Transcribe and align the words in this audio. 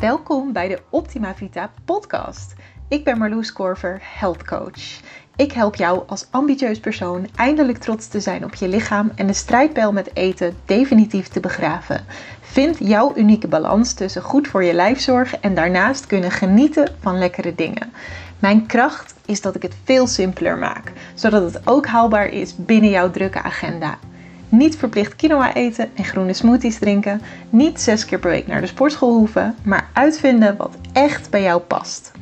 Welkom 0.00 0.52
bij 0.52 0.68
de 0.68 0.80
Optima 0.90 1.34
Vita 1.34 1.70
podcast. 1.84 2.54
Ik 2.88 3.04
ben 3.04 3.18
Marloes 3.18 3.52
Korver, 3.52 4.00
health 4.02 4.44
coach. 4.44 5.00
Ik 5.36 5.52
help 5.52 5.74
jou 5.74 6.02
als 6.06 6.26
ambitieus 6.30 6.80
persoon 6.80 7.26
eindelijk 7.34 7.78
trots 7.78 8.08
te 8.08 8.20
zijn 8.20 8.44
op 8.44 8.54
je 8.54 8.68
lichaam 8.68 9.12
en 9.14 9.26
de 9.26 9.32
strijdpijl 9.32 9.92
met 9.92 10.16
eten 10.16 10.56
definitief 10.64 11.28
te 11.28 11.40
begraven. 11.40 12.04
Vind 12.40 12.76
jouw 12.78 13.12
unieke 13.16 13.48
balans 13.48 13.92
tussen 13.92 14.22
goed 14.22 14.48
voor 14.48 14.64
je 14.64 14.72
lijf 14.72 15.00
zorgen 15.00 15.42
en 15.42 15.54
daarnaast 15.54 16.06
kunnen 16.06 16.30
genieten 16.30 16.94
van 17.00 17.18
lekkere 17.18 17.54
dingen. 17.54 17.92
Mijn 18.38 18.66
kracht 18.66 19.14
is 19.26 19.40
dat 19.40 19.54
ik 19.54 19.62
het 19.62 19.76
veel 19.84 20.06
simpeler 20.06 20.58
maak, 20.58 20.92
zodat 21.14 21.52
het 21.52 21.66
ook 21.66 21.86
haalbaar 21.86 22.28
is 22.28 22.56
binnen 22.56 22.90
jouw 22.90 23.10
drukke 23.10 23.42
agenda. 23.42 23.98
Niet 24.48 24.76
verplicht 24.76 25.16
quinoa 25.16 25.54
eten 25.54 25.90
en 25.96 26.04
groene 26.04 26.32
smoothies 26.32 26.78
drinken. 26.78 27.20
Niet 27.50 27.80
zes 27.80 28.04
keer 28.04 28.18
per 28.18 28.30
week 28.30 28.46
naar 28.46 28.60
de 28.60 28.66
sportschool 28.66 29.16
hoeven, 29.16 29.54
maar 29.62 29.88
uitvinden 29.92 30.56
wat 30.56 30.76
echt 30.92 31.30
bij 31.30 31.42
jou 31.42 31.60
past. 31.60 32.12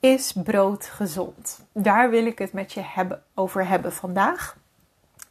Is 0.00 0.32
brood 0.44 0.84
gezond? 0.84 1.66
Daar 1.72 2.10
wil 2.10 2.26
ik 2.26 2.38
het 2.38 2.52
met 2.52 2.72
je 2.72 2.82
hebben, 2.84 3.22
over 3.34 3.68
hebben 3.68 3.92
vandaag. 3.92 4.56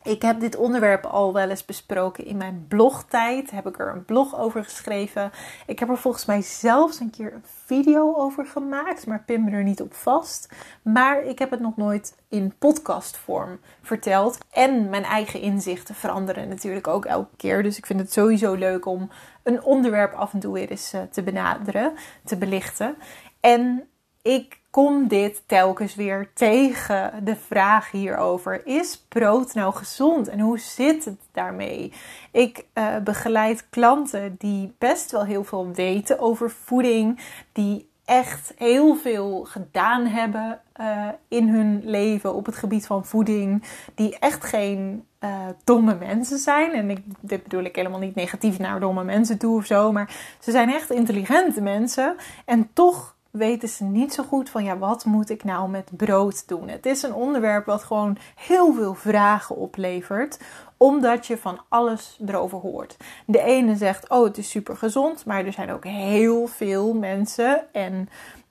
Ik 0.07 0.21
heb 0.21 0.39
dit 0.39 0.55
onderwerp 0.55 1.05
al 1.05 1.33
wel 1.33 1.49
eens 1.49 1.65
besproken 1.65 2.25
in 2.25 2.37
mijn 2.37 2.65
blogtijd. 2.67 3.51
Heb 3.51 3.67
ik 3.67 3.79
er 3.79 3.87
een 3.87 4.05
blog 4.05 4.39
over 4.39 4.63
geschreven. 4.63 5.31
Ik 5.65 5.79
heb 5.79 5.89
er 5.89 5.97
volgens 5.97 6.25
mij 6.25 6.41
zelfs 6.41 6.99
een 6.99 7.09
keer 7.09 7.33
een 7.33 7.43
video 7.65 8.15
over 8.15 8.45
gemaakt, 8.45 9.07
maar 9.07 9.23
pin 9.25 9.43
me 9.43 9.51
er 9.51 9.63
niet 9.63 9.81
op 9.81 9.93
vast. 9.93 10.49
Maar 10.81 11.23
ik 11.23 11.39
heb 11.39 11.51
het 11.51 11.59
nog 11.59 11.77
nooit 11.77 12.15
in 12.29 12.53
podcastvorm 12.59 13.59
verteld. 13.81 14.37
En 14.51 14.89
mijn 14.89 15.03
eigen 15.03 15.41
inzichten 15.41 15.95
veranderen 15.95 16.47
natuurlijk 16.47 16.87
ook 16.87 17.05
elke 17.05 17.35
keer. 17.35 17.63
Dus 17.63 17.77
ik 17.77 17.85
vind 17.85 17.99
het 17.99 18.13
sowieso 18.13 18.53
leuk 18.53 18.85
om 18.85 19.09
een 19.43 19.63
onderwerp 19.63 20.13
af 20.13 20.33
en 20.33 20.39
toe 20.39 20.53
weer 20.53 20.69
eens 20.69 20.93
eh, 20.93 21.01
te 21.11 21.23
benaderen, 21.23 21.93
te 22.23 22.37
belichten. 22.37 22.95
En 23.39 23.89
ik 24.21 24.59
kom 24.77 25.07
dit 25.07 25.43
telkens 25.45 25.95
weer 25.95 26.29
tegen 26.33 27.11
de 27.23 27.35
vraag 27.35 27.91
hierover: 27.91 28.65
is 28.65 29.05
brood 29.07 29.53
nou 29.53 29.73
gezond 29.73 30.27
en 30.27 30.39
hoe 30.39 30.59
zit 30.59 31.05
het 31.05 31.19
daarmee? 31.31 31.93
Ik 32.31 32.65
uh, 32.73 32.97
begeleid 32.97 33.69
klanten 33.69 34.35
die 34.37 34.73
best 34.77 35.11
wel 35.11 35.25
heel 35.25 35.43
veel 35.43 35.71
weten 35.71 36.19
over 36.19 36.49
voeding, 36.49 37.19
die 37.51 37.89
echt 38.05 38.53
heel 38.57 38.95
veel 38.95 39.43
gedaan 39.49 40.05
hebben 40.05 40.59
uh, 40.79 41.07
in 41.27 41.49
hun 41.49 41.81
leven 41.83 42.33
op 42.33 42.45
het 42.45 42.55
gebied 42.55 42.85
van 42.85 43.05
voeding, 43.05 43.63
die 43.95 44.19
echt 44.19 44.43
geen 44.43 45.05
uh, 45.19 45.29
domme 45.63 45.95
mensen 45.95 46.37
zijn. 46.37 46.71
En 46.71 46.89
ik, 46.89 46.99
dit 47.19 47.43
bedoel 47.43 47.63
ik 47.63 47.75
helemaal 47.75 47.99
niet 47.99 48.15
negatief 48.15 48.59
naar 48.59 48.79
domme 48.79 49.03
mensen 49.03 49.37
toe 49.37 49.57
of 49.57 49.65
zo, 49.65 49.91
maar 49.91 50.15
ze 50.39 50.51
zijn 50.51 50.69
echt 50.69 50.91
intelligente 50.91 51.61
mensen 51.61 52.15
en 52.45 52.69
toch 52.73 53.15
weten 53.31 53.69
ze 53.69 53.83
niet 53.83 54.13
zo 54.13 54.23
goed 54.23 54.49
van 54.49 54.63
ja, 54.63 54.77
wat 54.77 55.05
moet 55.05 55.29
ik 55.29 55.43
nou 55.43 55.69
met 55.69 55.89
brood 55.97 56.47
doen? 56.47 56.67
Het 56.67 56.85
is 56.85 57.03
een 57.03 57.13
onderwerp 57.13 57.65
wat 57.65 57.83
gewoon 57.83 58.17
heel 58.35 58.73
veel 58.73 58.93
vragen 58.93 59.55
oplevert, 59.55 60.39
omdat 60.77 61.27
je 61.27 61.37
van 61.37 61.59
alles 61.69 62.19
erover 62.25 62.57
hoort. 62.57 62.97
De 63.25 63.41
ene 63.41 63.75
zegt, 63.75 64.09
oh, 64.09 64.23
het 64.23 64.37
is 64.37 64.49
super 64.49 64.77
gezond, 64.77 65.25
maar 65.25 65.45
er 65.45 65.53
zijn 65.53 65.71
ook 65.71 65.85
heel 65.85 66.47
veel 66.47 66.93
mensen 66.93 67.73
en 67.73 68.09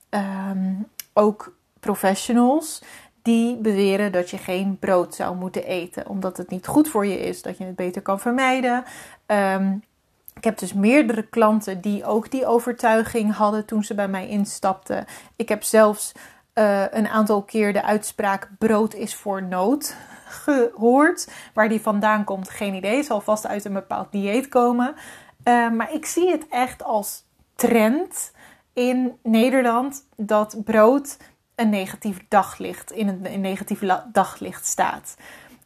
um, 0.09 0.87
ook 1.13 1.55
professionals 1.79 2.81
die 3.21 3.55
beweren 3.55 4.11
dat 4.11 4.29
je 4.29 4.37
geen 4.37 4.77
brood 4.79 5.15
zou 5.15 5.35
moeten 5.35 5.63
eten, 5.63 6.07
omdat 6.07 6.37
het 6.37 6.49
niet 6.49 6.67
goed 6.67 6.89
voor 6.89 7.05
je 7.05 7.19
is, 7.19 7.41
dat 7.41 7.57
je 7.57 7.63
het 7.63 7.75
beter 7.75 8.01
kan 8.01 8.19
vermijden. 8.19 8.83
Um, 9.25 9.83
ik 10.37 10.43
heb 10.43 10.57
dus 10.57 10.73
meerdere 10.73 11.23
klanten 11.23 11.81
die 11.81 12.05
ook 12.05 12.31
die 12.31 12.45
overtuiging 12.45 13.35
hadden 13.35 13.65
toen 13.65 13.83
ze 13.83 13.95
bij 13.95 14.07
mij 14.07 14.27
instapten. 14.27 15.05
Ik 15.35 15.49
heb 15.49 15.63
zelfs 15.63 16.11
uh, 16.53 16.83
een 16.91 17.07
aantal 17.07 17.43
keer 17.43 17.73
de 17.73 17.83
uitspraak 17.83 18.49
brood 18.57 18.93
is 18.93 19.15
voor 19.15 19.43
nood 19.43 19.95
gehoord. 20.27 21.31
Waar 21.53 21.69
die 21.69 21.81
vandaan 21.81 22.23
komt, 22.23 22.49
geen 22.49 22.73
idee. 22.73 23.03
Zal 23.03 23.21
vast 23.21 23.47
uit 23.47 23.65
een 23.65 23.73
bepaald 23.73 24.11
dieet 24.11 24.47
komen. 24.47 24.95
Uh, 25.43 25.71
maar 25.71 25.93
ik 25.93 26.05
zie 26.05 26.31
het 26.31 26.47
echt 26.49 26.83
als 26.83 27.23
trend 27.55 28.31
in 28.73 29.17
Nederland 29.23 30.07
dat 30.15 30.63
brood 30.63 31.17
een 31.55 31.69
negatief 31.69 32.25
daglicht 32.27 32.91
in 32.91 33.07
een, 33.07 33.33
een 33.33 33.41
negatief 33.41 33.79
daglicht 34.11 34.65
staat. 34.65 35.15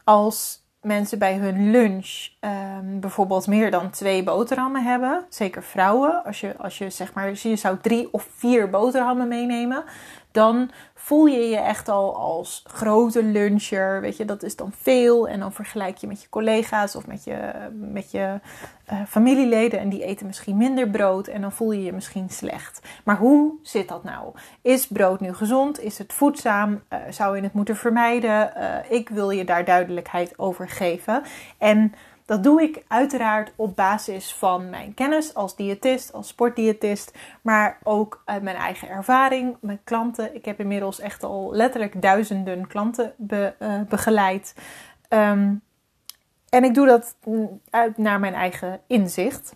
Als 0.03 0.60
mensen 0.81 1.19
bij 1.19 1.35
hun 1.35 1.71
lunch 1.71 2.27
um, 2.39 2.99
bijvoorbeeld 2.99 3.47
meer 3.47 3.71
dan 3.71 3.89
twee 3.89 4.23
boterhammen 4.23 4.83
hebben. 4.83 5.25
Zeker 5.29 5.63
vrouwen. 5.63 6.23
Als 6.23 6.39
je, 6.39 6.57
als 6.57 6.77
je 6.77 6.89
zeg 6.89 7.13
maar, 7.13 7.31
je 7.33 7.55
zou 7.55 7.77
drie 7.81 8.07
of 8.11 8.27
vier 8.35 8.69
boterhammen 8.69 9.27
meenemen 9.27 9.83
dan 10.31 10.71
voel 11.01 11.25
je 11.25 11.49
je 11.49 11.57
echt 11.57 11.89
al 11.89 12.15
als 12.15 12.63
grote 12.67 13.23
luncher. 13.23 14.01
Weet 14.01 14.17
je, 14.17 14.25
dat 14.25 14.43
is 14.43 14.55
dan 14.55 14.71
veel. 14.81 15.27
En 15.27 15.39
dan 15.39 15.53
vergelijk 15.53 15.97
je 15.97 16.07
met 16.07 16.21
je 16.21 16.29
collega's 16.29 16.95
of 16.95 17.07
met 17.07 17.23
je, 17.23 17.51
met 17.71 18.11
je 18.11 18.39
uh, 18.91 18.99
familieleden. 19.07 19.79
En 19.79 19.89
die 19.89 20.03
eten 20.03 20.25
misschien 20.25 20.57
minder 20.57 20.89
brood. 20.89 21.27
En 21.27 21.41
dan 21.41 21.51
voel 21.51 21.71
je 21.71 21.83
je 21.83 21.93
misschien 21.93 22.29
slecht. 22.29 22.81
Maar 23.03 23.17
hoe 23.17 23.53
zit 23.63 23.87
dat 23.87 24.03
nou? 24.03 24.33
Is 24.61 24.87
brood 24.87 25.19
nu 25.19 25.33
gezond? 25.33 25.79
Is 25.79 25.97
het 25.97 26.13
voedzaam? 26.13 26.71
Uh, 26.89 26.99
zou 27.09 27.35
je 27.35 27.43
het 27.43 27.53
moeten 27.53 27.75
vermijden? 27.75 28.53
Uh, 28.57 28.75
ik 28.89 29.09
wil 29.09 29.29
je 29.29 29.43
daar 29.43 29.65
duidelijkheid 29.65 30.39
over 30.39 30.69
geven. 30.69 31.23
En 31.57 31.93
dat 32.25 32.43
doe 32.43 32.61
ik 32.61 32.83
uiteraard 32.87 33.51
op 33.55 33.75
basis 33.75 34.33
van 34.33 34.69
mijn 34.69 34.93
kennis 34.93 35.33
als 35.33 35.55
diëtist, 35.55 36.13
als 36.13 36.27
sportdiëtist, 36.27 37.17
maar 37.41 37.77
ook 37.83 38.21
uit 38.25 38.43
mijn 38.43 38.55
eigen 38.55 38.89
ervaring 38.89 39.57
met 39.61 39.79
klanten. 39.83 40.35
Ik 40.35 40.45
heb 40.45 40.59
inmiddels 40.59 40.99
echt 40.99 41.23
al 41.23 41.49
letterlijk 41.53 42.01
duizenden 42.01 42.67
klanten 42.67 43.13
be, 43.17 43.53
uh, 43.59 43.81
begeleid. 43.89 44.55
Um, 45.09 45.61
en 46.49 46.63
ik 46.63 46.73
doe 46.73 46.87
dat 46.87 47.15
uit 47.69 47.97
naar 47.97 48.19
mijn 48.19 48.33
eigen 48.33 48.79
inzicht, 48.87 49.55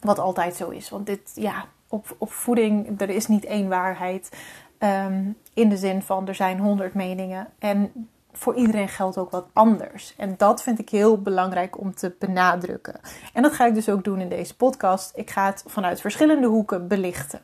wat 0.00 0.18
altijd 0.18 0.56
zo 0.56 0.68
is. 0.68 0.90
Want 0.90 1.06
dit, 1.06 1.32
ja, 1.34 1.64
op, 1.88 2.16
op 2.18 2.32
voeding, 2.32 3.00
er 3.00 3.10
is 3.10 3.26
niet 3.26 3.44
één 3.44 3.68
waarheid. 3.68 4.36
Um, 4.78 5.36
in 5.54 5.68
de 5.68 5.76
zin 5.76 6.02
van 6.02 6.28
er 6.28 6.34
zijn 6.34 6.58
honderd 6.58 6.94
meningen. 6.94 7.48
En 7.58 8.08
voor 8.32 8.54
iedereen 8.54 8.88
geldt 8.88 9.18
ook 9.18 9.30
wat 9.30 9.46
anders. 9.52 10.14
En 10.16 10.34
dat 10.36 10.62
vind 10.62 10.78
ik 10.78 10.88
heel 10.88 11.22
belangrijk 11.22 11.80
om 11.80 11.94
te 11.94 12.14
benadrukken. 12.18 13.00
En 13.32 13.42
dat 13.42 13.52
ga 13.52 13.66
ik 13.66 13.74
dus 13.74 13.88
ook 13.88 14.04
doen 14.04 14.20
in 14.20 14.28
deze 14.28 14.56
podcast. 14.56 15.12
Ik 15.14 15.30
ga 15.30 15.46
het 15.46 15.64
vanuit 15.66 16.00
verschillende 16.00 16.46
hoeken 16.46 16.88
belichten. 16.88 17.40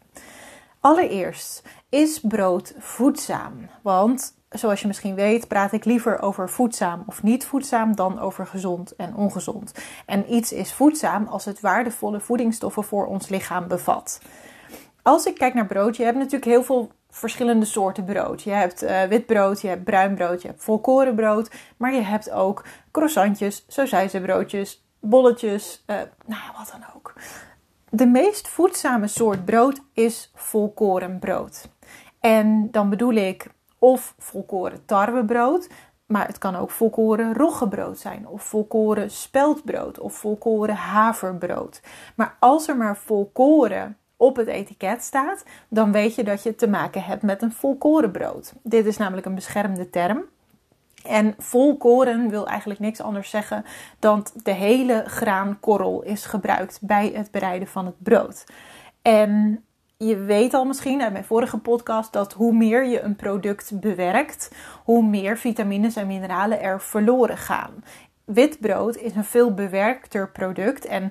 Allereerst, 0.80 1.62
is 1.88 2.20
brood 2.20 2.74
voedzaam? 2.78 3.68
Want 3.82 4.36
zoals 4.48 4.80
je 4.80 4.86
misschien 4.86 5.14
weet, 5.14 5.48
praat 5.48 5.72
ik 5.72 5.84
liever 5.84 6.22
over 6.22 6.50
voedzaam 6.50 7.02
of 7.06 7.22
niet 7.22 7.44
voedzaam 7.44 7.96
dan 7.96 8.18
over 8.18 8.46
gezond 8.46 8.96
en 8.96 9.14
ongezond. 9.14 9.72
En 10.06 10.34
iets 10.34 10.52
is 10.52 10.72
voedzaam 10.72 11.26
als 11.26 11.44
het 11.44 11.60
waardevolle 11.60 12.20
voedingsstoffen 12.20 12.84
voor 12.84 13.06
ons 13.06 13.28
lichaam 13.28 13.68
bevat. 13.68 14.20
Als 15.02 15.26
ik 15.26 15.34
kijk 15.34 15.54
naar 15.54 15.66
brood, 15.66 15.96
je 15.96 16.04
hebt 16.04 16.16
natuurlijk 16.16 16.44
heel 16.44 16.62
veel 16.62 16.90
verschillende 17.18 17.66
soorten 17.66 18.04
brood. 18.04 18.42
Je 18.42 18.50
hebt 18.50 18.82
uh, 18.82 19.02
wit 19.02 19.26
brood, 19.26 19.60
je 19.60 19.68
hebt 19.68 19.84
bruin 19.84 20.14
brood, 20.14 20.42
je 20.42 20.48
hebt 20.48 20.62
volkorenbrood. 20.62 21.50
Maar 21.76 21.94
je 21.94 22.00
hebt 22.00 22.30
ook 22.30 22.64
croissantjes, 22.90 23.66
broodjes, 24.22 24.84
bolletjes, 25.00 25.84
uh, 25.86 25.96
nou 26.26 26.42
wat 26.56 26.70
dan 26.72 26.84
ook. 26.96 27.14
De 27.90 28.06
meest 28.06 28.48
voedzame 28.48 29.06
soort 29.06 29.44
brood 29.44 29.80
is 29.92 30.30
volkorenbrood. 30.34 31.68
En 32.20 32.70
dan 32.70 32.90
bedoel 32.90 33.12
ik 33.12 33.50
of 33.78 34.14
volkoren 34.18 34.84
tarwebrood, 34.84 35.68
maar 36.06 36.26
het 36.26 36.38
kan 36.38 36.56
ook 36.56 36.70
volkoren 36.70 37.34
roggebrood 37.34 37.98
zijn, 37.98 38.26
of 38.26 38.42
volkoren 38.42 39.10
speldbrood, 39.10 39.98
of 39.98 40.14
volkoren 40.14 40.74
haverbrood. 40.74 41.82
Maar 42.16 42.36
als 42.40 42.68
er 42.68 42.76
maar 42.76 42.96
volkoren 42.96 43.96
op 44.18 44.36
het 44.36 44.46
etiket 44.46 45.02
staat, 45.02 45.44
dan 45.68 45.92
weet 45.92 46.14
je 46.14 46.24
dat 46.24 46.42
je 46.42 46.54
te 46.54 46.68
maken 46.68 47.02
hebt 47.02 47.22
met 47.22 47.42
een 47.42 47.52
volkorenbrood. 47.52 48.52
Dit 48.62 48.86
is 48.86 48.96
namelijk 48.96 49.26
een 49.26 49.34
beschermde 49.34 49.90
term. 49.90 50.24
En 51.04 51.34
volkoren 51.38 52.28
wil 52.28 52.46
eigenlijk 52.46 52.80
niks 52.80 53.00
anders 53.00 53.30
zeggen 53.30 53.64
dan 53.98 54.26
de 54.42 54.52
hele 54.52 55.04
graankorrel 55.06 56.02
is 56.02 56.24
gebruikt 56.24 56.78
bij 56.82 57.12
het 57.14 57.30
bereiden 57.30 57.68
van 57.68 57.86
het 57.86 58.02
brood. 58.02 58.44
En 59.02 59.64
je 59.96 60.16
weet 60.16 60.54
al 60.54 60.64
misschien 60.64 61.02
uit 61.02 61.12
mijn 61.12 61.24
vorige 61.24 61.58
podcast 61.58 62.12
dat 62.12 62.32
hoe 62.32 62.52
meer 62.52 62.86
je 62.86 63.00
een 63.00 63.16
product 63.16 63.80
bewerkt, 63.80 64.50
hoe 64.84 65.02
meer 65.02 65.38
vitamines 65.38 65.96
en 65.96 66.06
mineralen 66.06 66.60
er 66.60 66.80
verloren 66.80 67.38
gaan. 67.38 67.84
Wit 68.24 68.60
brood 68.60 68.96
is 68.96 69.14
een 69.14 69.24
veel 69.24 69.54
bewerkter 69.54 70.30
product 70.30 70.84
en 70.84 71.10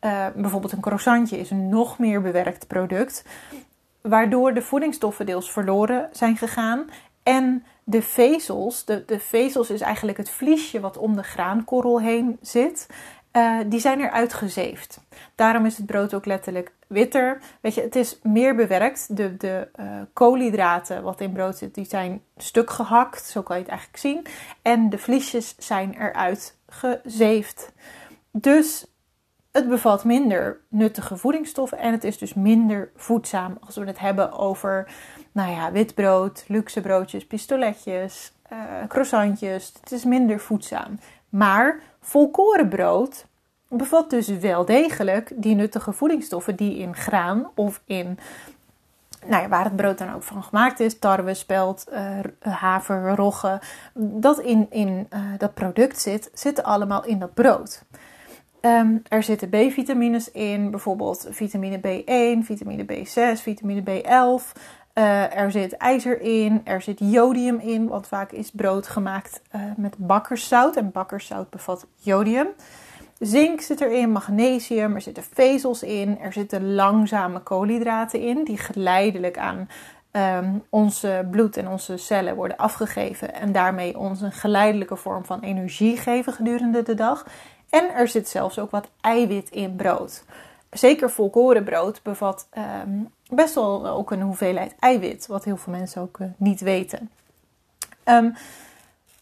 uh, 0.00 0.26
bijvoorbeeld 0.36 0.72
een 0.72 0.80
croissantje 0.80 1.38
is 1.38 1.50
een 1.50 1.68
nog 1.68 1.98
meer 1.98 2.22
bewerkt 2.22 2.66
product, 2.66 3.24
waardoor 4.00 4.54
de 4.54 4.62
voedingsstoffen 4.62 5.26
deels 5.26 5.52
verloren 5.52 6.08
zijn 6.12 6.36
gegaan 6.36 6.90
en 7.22 7.64
de 7.84 8.02
vezels, 8.02 8.84
de, 8.84 9.04
de 9.04 9.20
vezels 9.20 9.70
is 9.70 9.80
eigenlijk 9.80 10.18
het 10.18 10.30
vliesje 10.30 10.80
wat 10.80 10.96
om 10.96 11.16
de 11.16 11.22
graankorrel 11.22 12.00
heen 12.00 12.38
zit, 12.40 12.86
uh, 13.32 13.58
die 13.66 13.80
zijn 13.80 14.00
eruit 14.00 14.34
gezeefd. 14.34 15.00
Daarom 15.34 15.66
is 15.66 15.76
het 15.76 15.86
brood 15.86 16.14
ook 16.14 16.26
letterlijk 16.26 16.72
witter. 16.86 17.40
Weet 17.60 17.74
je, 17.74 17.80
het 17.80 17.96
is 17.96 18.18
meer 18.22 18.54
bewerkt. 18.54 19.16
De, 19.16 19.36
de 19.36 19.68
uh, 19.80 20.00
koolhydraten 20.12 21.02
wat 21.02 21.20
in 21.20 21.32
brood 21.32 21.58
zit, 21.58 21.74
die 21.74 21.84
zijn 21.84 22.22
stuk 22.36 22.70
gehakt. 22.70 23.24
Zo 23.24 23.42
kan 23.42 23.56
je 23.56 23.62
het 23.62 23.70
eigenlijk 23.70 24.00
zien. 24.00 24.26
En 24.62 24.90
de 24.90 24.98
vliesjes 24.98 25.54
zijn 25.58 25.94
eruit 25.94 26.56
gezeefd. 26.68 27.72
Dus 28.30 28.86
het 29.58 29.68
bevat 29.68 30.04
minder 30.04 30.60
nuttige 30.68 31.16
voedingsstoffen 31.16 31.78
en 31.78 31.92
het 31.92 32.04
is 32.04 32.18
dus 32.18 32.34
minder 32.34 32.90
voedzaam 32.96 33.58
als 33.60 33.76
we 33.76 33.84
het 33.84 33.98
hebben 33.98 34.32
over, 34.32 34.90
nou 35.32 35.50
ja, 35.50 35.72
wit 35.72 35.94
brood, 35.94 36.44
luxe 36.46 36.80
broodjes, 36.80 37.26
pistoletjes, 37.26 38.32
uh, 38.52 38.58
croissantjes. 38.88 39.72
Het 39.80 39.92
is 39.92 40.04
minder 40.04 40.40
voedzaam. 40.40 40.98
Maar 41.28 41.80
volkorenbrood 42.00 43.26
bevat 43.68 44.10
dus 44.10 44.28
wel 44.28 44.64
degelijk 44.64 45.32
die 45.34 45.54
nuttige 45.54 45.92
voedingsstoffen 45.92 46.56
die 46.56 46.78
in 46.78 46.94
graan 46.94 47.50
of 47.54 47.80
in 47.84 48.18
nou 49.26 49.42
ja, 49.42 49.48
waar 49.48 49.64
het 49.64 49.76
brood 49.76 49.98
dan 49.98 50.14
ook 50.14 50.22
van 50.22 50.42
gemaakt 50.42 50.80
is, 50.80 50.98
tarwe, 50.98 51.34
spelt, 51.34 51.84
uh, 51.92 52.18
haver, 52.40 53.14
rogge, 53.14 53.60
dat 53.94 54.40
in, 54.40 54.66
in 54.70 55.08
uh, 55.14 55.20
dat 55.38 55.54
product 55.54 56.00
zit, 56.00 56.30
zitten 56.32 56.64
allemaal 56.64 57.04
in 57.04 57.18
dat 57.18 57.34
brood. 57.34 57.82
Um, 58.60 59.02
er 59.08 59.22
zitten 59.22 59.48
B-vitamines 59.48 60.30
in, 60.30 60.70
bijvoorbeeld 60.70 61.26
vitamine 61.30 61.78
B1, 61.78 62.44
vitamine 62.44 62.84
B6, 62.84 63.42
vitamine 63.42 63.82
B11. 63.82 64.60
Uh, 64.94 65.36
er 65.36 65.50
zit 65.50 65.76
ijzer 65.76 66.20
in, 66.20 66.60
er 66.64 66.82
zit 66.82 66.98
jodium 66.98 67.58
in, 67.58 67.88
want 67.88 68.06
vaak 68.06 68.32
is 68.32 68.50
brood 68.50 68.88
gemaakt 68.88 69.42
met 69.76 69.94
bakkerszout 69.98 70.76
en 70.76 70.90
bakkerszout 70.90 71.50
bevat 71.50 71.86
jodium. 71.94 72.46
Zink 73.18 73.60
zit 73.60 73.80
erin, 73.80 74.12
magnesium, 74.12 74.94
er 74.94 75.00
zitten 75.00 75.22
vezels 75.32 75.82
in, 75.82 76.18
er 76.18 76.32
zitten 76.32 76.74
langzame 76.74 77.40
koolhydraten 77.40 78.20
in 78.20 78.44
die 78.44 78.58
geleidelijk 78.58 79.38
aan 79.38 79.68
um, 80.12 80.62
onze 80.68 81.26
bloed 81.30 81.56
en 81.56 81.68
onze 81.68 81.96
cellen 81.96 82.36
worden 82.36 82.56
afgegeven 82.56 83.34
en 83.34 83.52
daarmee 83.52 83.98
ons 83.98 84.20
een 84.20 84.32
geleidelijke 84.32 84.96
vorm 84.96 85.24
van 85.24 85.40
energie 85.40 85.96
geven 85.96 86.32
gedurende 86.32 86.82
de 86.82 86.94
dag. 86.94 87.26
En 87.70 87.94
er 87.94 88.08
zit 88.08 88.28
zelfs 88.28 88.58
ook 88.58 88.70
wat 88.70 88.88
eiwit 89.00 89.50
in 89.50 89.76
brood. 89.76 90.24
Zeker 90.70 91.10
volkorenbrood 91.10 92.02
bevat 92.02 92.48
um, 92.84 93.08
best 93.30 93.54
wel 93.54 93.86
ook 93.86 94.10
een 94.10 94.22
hoeveelheid 94.22 94.74
eiwit, 94.78 95.26
wat 95.26 95.44
heel 95.44 95.56
veel 95.56 95.72
mensen 95.72 96.02
ook 96.02 96.18
uh, 96.18 96.28
niet 96.36 96.60
weten. 96.60 97.10
Um, 98.04 98.34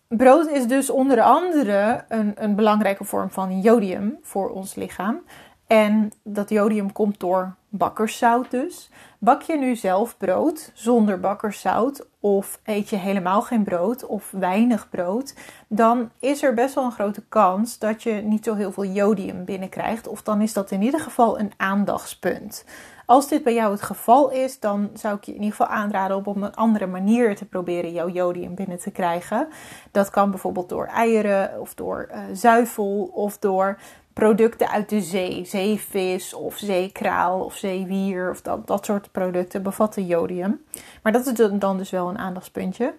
Brood 0.09 0.47
is 0.47 0.67
dus 0.67 0.91
onder 0.91 1.21
andere 1.21 2.05
een, 2.09 2.33
een 2.37 2.55
belangrijke 2.55 3.05
vorm 3.05 3.31
van 3.31 3.61
jodium 3.61 4.19
voor 4.23 4.51
ons 4.51 4.75
lichaam. 4.75 5.21
En 5.67 6.13
dat 6.23 6.49
jodium 6.49 6.93
komt 6.93 7.21
door 7.21 7.55
bakkerszout 7.77 8.51
dus. 8.51 8.91
Bak 9.19 9.43
je 9.43 9.59
nu 9.59 9.77
zelf 9.77 10.17
brood 10.17 10.71
zonder 10.75 11.21
bakkerszout 11.21 12.07
of 12.21 12.61
eet 12.65 12.89
je 12.89 12.97
helemaal 12.97 13.43
geen 13.43 13.65
brood 13.65 14.07
of 14.07 14.31
weinig 14.31 14.89
brood, 14.89 15.35
dan 15.69 16.11
is 16.19 16.43
er 16.43 16.55
best 16.55 16.75
wel 16.75 16.85
een 16.85 16.93
grote 16.93 17.23
kans 17.29 17.79
dat 17.79 18.03
je 18.03 18.13
niet 18.13 18.45
zo 18.45 18.55
heel 18.55 18.73
veel 18.73 18.85
jodium 18.85 19.45
binnenkrijgt. 19.45 20.09
Of 20.09 20.23
dan 20.23 20.41
is 20.41 20.53
dat 20.53 20.71
in 20.71 20.83
ieder 20.83 21.01
geval 21.01 21.39
een 21.39 21.53
aandachtspunt. 21.57 22.65
Als 23.07 23.29
dit 23.29 23.43
bij 23.43 23.55
jou 23.55 23.73
het 23.73 23.83
geval 23.83 24.31
is, 24.31 24.61
dan 24.61 24.91
zou 24.95 25.17
ik 25.17 25.25
je 25.25 25.35
in 25.35 25.43
ieder 25.43 25.57
geval 25.57 25.75
aanraden 25.75 26.17
om 26.17 26.25
op 26.25 26.37
een 26.37 26.55
andere 26.55 26.87
manier 26.87 27.37
te 27.37 27.45
proberen 27.45 27.93
jouw 27.93 28.09
jodium 28.09 28.55
binnen 28.55 28.79
te 28.79 28.91
krijgen. 28.91 29.49
Dat 29.91 30.11
kan 30.11 30.31
bijvoorbeeld 30.31 30.69
door 30.69 30.87
eieren 30.87 31.61
of 31.61 31.75
door 31.75 32.09
uh, 32.11 32.19
zuivel 32.33 33.11
of 33.15 33.39
door 33.39 33.79
producten 34.17 34.69
uit 34.69 34.89
de 34.89 35.01
zee. 35.01 35.45
Zeevis 35.45 36.35
of 36.35 36.57
zeekraal 36.57 37.45
of 37.45 37.55
zeewier 37.57 38.31
of 38.31 38.43
dat, 38.43 38.67
dat 38.67 38.85
soort 38.85 39.13
producten 39.13 39.63
bevatten 39.63 40.07
jodium. 40.07 40.65
Maar 41.03 41.13
dat 41.13 41.27
is 41.27 41.49
dan 41.59 41.79
dus 41.79 41.91
wel 41.91 42.09
een 42.09 42.19
aandachtspuntje. 42.19 42.95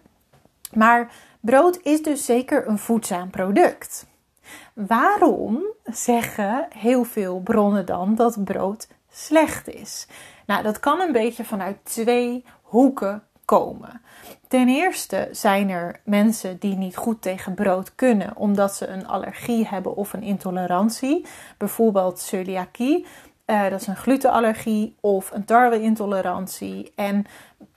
Maar 0.74 1.12
brood 1.40 1.80
is 1.84 2.02
dus 2.02 2.26
zeker 2.26 2.68
een 2.68 2.78
voedzaam 2.78 3.30
product. 3.30 4.08
Waarom 4.74 5.64
zeggen 5.84 6.68
heel 6.70 7.04
veel 7.04 7.40
bronnen 7.40 7.86
dan 7.86 8.16
dat 8.16 8.44
brood 8.44 8.88
slecht 9.10 9.68
is? 9.68 10.08
Nou, 10.46 10.64
dat 10.64 10.80
kan 10.80 11.00
een 11.00 11.12
beetje 11.12 11.44
vanuit 11.44 11.78
twee 11.84 12.46
hoeken 12.62 13.24
komen. 13.48 14.02
Ten 14.48 14.68
eerste 14.68 15.28
zijn 15.32 15.70
er 15.70 16.00
mensen 16.04 16.58
die 16.60 16.76
niet 16.76 16.98
goed 16.98 17.22
tegen 17.22 17.54
brood 17.54 17.96
kunnen 17.96 18.36
omdat 18.36 18.76
ze 18.76 18.88
een 18.88 19.08
allergie 19.08 19.68
hebben 19.68 19.96
of 19.96 20.14
een 20.14 20.24
intolerantie, 20.24 21.26
bijvoorbeeld 21.58 22.20
celiakie. 22.20 23.06
Uh, 23.46 23.70
dat 23.70 23.82
is 23.82 23.88
een 23.88 23.96
glutenallergie 23.96 24.96
of 25.00 25.32
een 25.32 25.46
tarweintolerantie. 25.46 26.92
En 26.96 27.26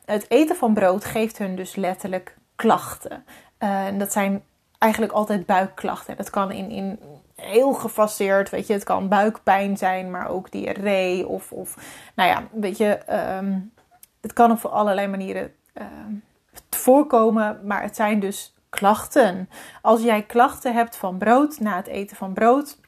het 0.04 0.30
eten 0.30 0.56
van 0.56 0.74
brood 0.74 1.04
geeft 1.04 1.38
hun 1.38 1.56
dus 1.56 1.76
letterlijk 1.76 2.36
klachten. 2.56 3.24
Uh, 3.58 3.86
en 3.86 3.98
dat 3.98 4.12
zijn 4.12 4.42
eigenlijk 4.78 5.12
altijd 5.12 5.46
buikklachten. 5.46 6.16
Dat 6.16 6.30
kan 6.30 6.50
in, 6.50 6.70
in 6.70 6.98
heel 7.34 7.72
gefaseerd, 7.72 8.50
weet 8.50 8.66
je, 8.66 8.72
het 8.72 8.84
kan 8.84 9.08
buikpijn 9.08 9.76
zijn, 9.76 10.10
maar 10.10 10.28
ook 10.28 10.50
diarree 10.50 11.26
of, 11.26 11.52
of 11.52 11.76
nou 12.14 12.28
ja, 12.28 12.42
weet 12.52 12.76
je, 12.76 12.98
um, 13.36 13.72
het 14.20 14.32
kan 14.32 14.50
op 14.50 14.64
allerlei 14.64 15.06
manieren 15.06 15.52
um, 15.74 16.22
voorkomen, 16.70 17.60
maar 17.64 17.82
het 17.82 17.96
zijn 17.96 18.20
dus 18.20 18.54
klachten. 18.70 19.48
Als 19.82 20.02
jij 20.02 20.22
klachten 20.22 20.74
hebt 20.74 20.96
van 20.96 21.18
brood 21.18 21.60
na 21.60 21.76
het 21.76 21.86
eten 21.86 22.16
van 22.16 22.32
brood, 22.32 22.78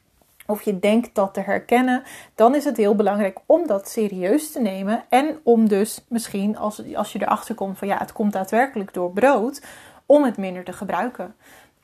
of 0.45 0.61
je 0.61 0.79
denkt 0.79 1.15
dat 1.15 1.33
te 1.33 1.39
herkennen, 1.39 2.03
dan 2.35 2.55
is 2.55 2.65
het 2.65 2.77
heel 2.77 2.95
belangrijk 2.95 3.39
om 3.45 3.67
dat 3.67 3.89
serieus 3.89 4.51
te 4.51 4.61
nemen. 4.61 5.03
En 5.09 5.39
om 5.43 5.67
dus 5.67 6.05
misschien, 6.07 6.57
als, 6.57 6.95
als 6.95 7.13
je 7.13 7.21
erachter 7.21 7.55
komt 7.55 7.77
van 7.77 7.87
ja, 7.87 7.97
het 7.97 8.11
komt 8.11 8.33
daadwerkelijk 8.33 8.93
door 8.93 9.11
brood, 9.11 9.61
om 10.05 10.23
het 10.23 10.37
minder 10.37 10.63
te 10.63 10.73
gebruiken. 10.73 11.35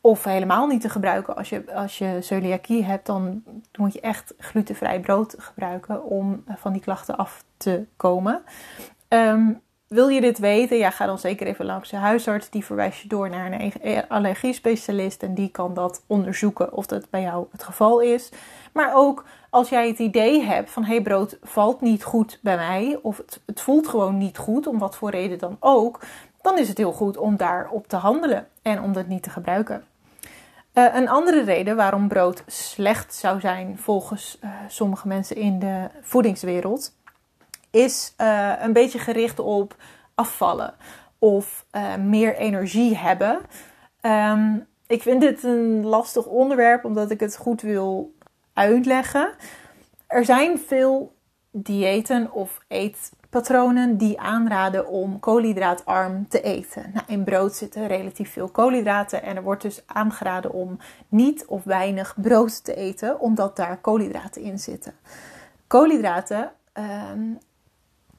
Of 0.02 0.24
helemaal 0.24 0.68
niet 0.68 0.82
te 0.82 0.90
gebruiken. 0.90 1.36
Als 1.36 1.50
je, 1.50 1.74
als 1.74 1.98
je 1.98 2.18
celiakie 2.22 2.84
hebt, 2.84 3.06
dan 3.06 3.44
moet 3.78 3.94
je 3.94 4.02
echt 4.02 4.34
glutenvrij 4.38 5.00
brood 5.00 5.36
gebruiken 5.38 6.04
om 6.04 6.44
van 6.48 6.74
die 6.74 6.82
klachten 6.82 7.18
af 7.18 7.44
te 7.58 7.86
komen. 7.96 8.42
Um, 9.10 9.62
wil 9.90 10.08
je 10.08 10.22
dit 10.22 10.40
weten? 10.40 10.78
Ja, 10.78 10.90
ga 10.90 11.06
dan 11.06 11.20
zeker 11.20 11.48
even 11.48 11.66
langs 11.66 11.90
de 11.90 11.98
huisarts. 11.98 12.50
Die 12.50 12.66
verwijst 12.66 13.02
je 13.02 13.08
door 13.08 13.30
naar 13.30 13.52
een 13.52 13.74
e- 13.82 14.04
allergiespecialist 14.08 15.24
en 15.24 15.34
die 15.34 15.50
kan 15.50 15.74
dat 15.74 16.04
onderzoeken 16.08 16.74
of 16.74 16.86
dat 16.86 17.10
bij 17.10 17.22
jou 17.22 17.46
het 17.52 17.64
geval 17.64 18.00
is. 18.00 18.30
Maar 18.74 18.96
ook 18.96 19.26
als 19.50 19.70
jij 19.70 19.88
het 19.88 20.00
idee 20.00 20.44
hebt 20.44 20.70
van 20.70 20.84
hé, 20.84 20.94
hey, 20.94 21.02
brood 21.02 21.38
valt 21.44 21.82
niet 21.82 22.04
goed 22.04 22.40
bij 22.42 22.56
mij 22.56 23.00
of 23.02 23.18
het, 23.18 23.42
het 23.46 23.62
voelt 23.62 23.88
gewoon 23.88 24.18
niet 24.18 24.38
goed, 24.38 24.68
om 24.68 24.80
wat 24.80 24.96
voor 24.96 25.10
reden 25.10 25.38
dan 25.38 25.58
ook, 25.60 26.00
dan 26.42 26.58
is 26.58 26.68
het 26.68 26.78
heel 26.78 26.94
goed 26.94 27.18
om 27.18 27.38
daarop 27.38 27.88
te 27.88 27.96
handelen 27.96 28.48
en 28.62 28.82
om 28.82 28.94
dat 28.94 29.08
niet 29.08 29.24
te 29.24 29.30
gebruiken. 29.30 29.84
Uh, 30.74 30.96
een 30.96 31.10
andere 31.10 31.44
reden 31.44 31.76
waarom 31.76 32.08
brood 32.08 32.44
slecht 32.48 33.16
zou 33.16 33.40
zijn 33.40 33.78
volgens 33.78 34.38
uh, 34.44 34.50
sommige 34.68 35.08
mensen 35.08 35.36
in 35.36 35.60
de 35.60 35.90
voedingswereld 36.02 36.92
is 37.72 38.14
uh, 38.18 38.54
een 38.60 38.74
beetje 38.74 39.00
gericht 39.00 39.40
op 39.40 39.76
afvallen 40.16 40.74
of 41.20 41.66
uh, 41.72 41.96
meer 41.96 42.36
energie 42.36 42.98
hebben. 42.98 43.40
Um, 44.02 44.68
ik 44.88 45.02
vind 45.02 45.22
dit 45.22 45.44
een 45.44 45.86
lastig 45.86 46.26
onderwerp 46.26 46.86
omdat 46.86 47.12
ik 47.12 47.20
het 47.20 47.38
goed 47.38 47.62
wil 47.62 48.14
uitleggen. 48.54 49.32
Er 50.08 50.26
zijn 50.26 50.60
veel 50.60 51.16
diëten 51.52 52.32
of 52.32 52.60
eetpatronen 52.68 53.98
die 53.98 54.20
aanraden 54.20 54.88
om 54.88 55.20
koolhydraatarm 55.20 56.28
te 56.28 56.42
eten. 56.42 56.92
Nou, 56.94 57.06
in 57.08 57.24
brood 57.24 57.56
zitten 57.56 57.88
relatief 57.88 58.32
veel 58.32 58.50
koolhydraten 58.50 59.24
en 59.24 59.36
er 59.36 59.44
wordt 59.44 59.62
dus 59.62 59.82
aangeraden 59.86 60.52
om 60.52 60.78
niet 61.08 61.46
of 61.46 61.64
weinig 61.64 62.16
brood 62.22 62.64
te 62.64 62.76
eten, 62.76 63.20
omdat 63.20 63.56
daar 63.56 63.78
koolhydraten 63.78 64.42
in 64.42 64.60
zitten. 64.60 64.94
Koolhydraten 65.68 66.52
um, 67.12 67.38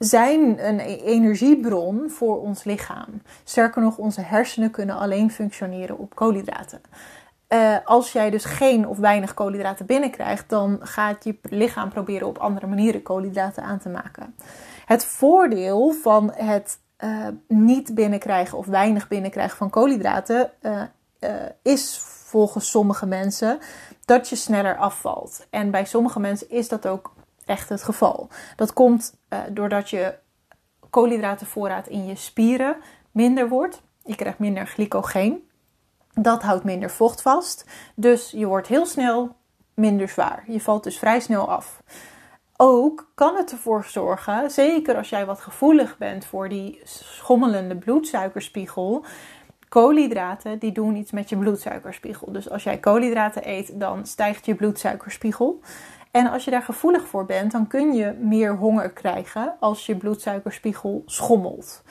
zijn 0.08 0.66
een 0.66 0.78
e- 0.78 0.96
energiebron 0.96 2.10
voor 2.10 2.40
ons 2.40 2.64
lichaam. 2.64 3.22
Sterker 3.44 3.82
nog, 3.82 3.98
onze 3.98 4.20
hersenen 4.20 4.70
kunnen 4.70 4.98
alleen 4.98 5.30
functioneren 5.30 5.98
op 5.98 6.14
koolhydraten. 6.14 6.80
Uh, 7.48 7.76
als 7.84 8.12
jij 8.12 8.30
dus 8.30 8.44
geen 8.44 8.88
of 8.88 8.98
weinig 8.98 9.34
koolhydraten 9.34 9.86
binnenkrijgt, 9.86 10.48
dan 10.48 10.78
gaat 10.80 11.24
je 11.24 11.38
lichaam 11.42 11.88
proberen 11.88 12.26
op 12.26 12.38
andere 12.38 12.66
manieren 12.66 13.02
koolhydraten 13.02 13.62
aan 13.62 13.78
te 13.78 13.88
maken. 13.88 14.34
Het 14.86 15.04
voordeel 15.04 15.92
van 15.92 16.32
het 16.34 16.78
uh, 17.04 17.26
niet 17.48 17.94
binnenkrijgen 17.94 18.58
of 18.58 18.66
weinig 18.66 19.08
binnenkrijgen 19.08 19.56
van 19.56 19.70
koolhydraten 19.70 20.50
uh, 20.62 20.82
is 21.62 21.98
volgens 22.24 22.70
sommige 22.70 23.06
mensen 23.06 23.58
dat 24.04 24.28
je 24.28 24.36
sneller 24.36 24.76
afvalt. 24.76 25.46
En 25.50 25.70
bij 25.70 25.84
sommige 25.84 26.20
mensen 26.20 26.50
is 26.50 26.68
dat 26.68 26.86
ook 26.86 27.12
echt 27.50 27.68
het 27.68 27.82
geval. 27.82 28.28
Dat 28.56 28.72
komt 28.72 29.14
uh, 29.28 29.38
doordat 29.50 29.90
je 29.90 30.14
koolhydratenvoorraad 30.90 31.86
in 31.86 32.06
je 32.06 32.16
spieren 32.16 32.76
minder 33.10 33.48
wordt. 33.48 33.82
Je 34.04 34.14
krijgt 34.14 34.38
minder 34.38 34.66
glycogeen. 34.66 35.48
Dat 36.14 36.42
houdt 36.42 36.64
minder 36.64 36.90
vocht 36.90 37.22
vast. 37.22 37.66
Dus 37.94 38.30
je 38.30 38.46
wordt 38.46 38.66
heel 38.66 38.86
snel 38.86 39.36
minder 39.74 40.08
zwaar. 40.08 40.44
Je 40.46 40.60
valt 40.60 40.84
dus 40.84 40.98
vrij 40.98 41.20
snel 41.20 41.50
af. 41.50 41.82
Ook 42.56 43.10
kan 43.14 43.36
het 43.36 43.50
ervoor 43.50 43.84
zorgen, 43.84 44.50
zeker 44.50 44.96
als 44.96 45.08
jij 45.08 45.26
wat 45.26 45.40
gevoelig 45.40 45.98
bent 45.98 46.24
voor 46.24 46.48
die 46.48 46.80
schommelende 46.84 47.76
bloedsuikerspiegel, 47.76 49.04
koolhydraten 49.68 50.58
die 50.58 50.72
doen 50.72 50.96
iets 50.96 51.10
met 51.10 51.28
je 51.28 51.36
bloedsuikerspiegel. 51.36 52.32
Dus 52.32 52.50
als 52.50 52.62
jij 52.62 52.78
koolhydraten 52.78 53.48
eet, 53.48 53.80
dan 53.80 54.06
stijgt 54.06 54.46
je 54.46 54.54
bloedsuikerspiegel. 54.54 55.60
En 56.10 56.30
als 56.30 56.44
je 56.44 56.50
daar 56.50 56.62
gevoelig 56.62 57.06
voor 57.06 57.26
bent, 57.26 57.52
dan 57.52 57.66
kun 57.66 57.92
je 57.92 58.12
meer 58.20 58.56
honger 58.56 58.90
krijgen 58.90 59.54
als 59.60 59.86
je 59.86 59.96
bloedsuikerspiegel 59.96 61.02
schommelt. 61.06 61.82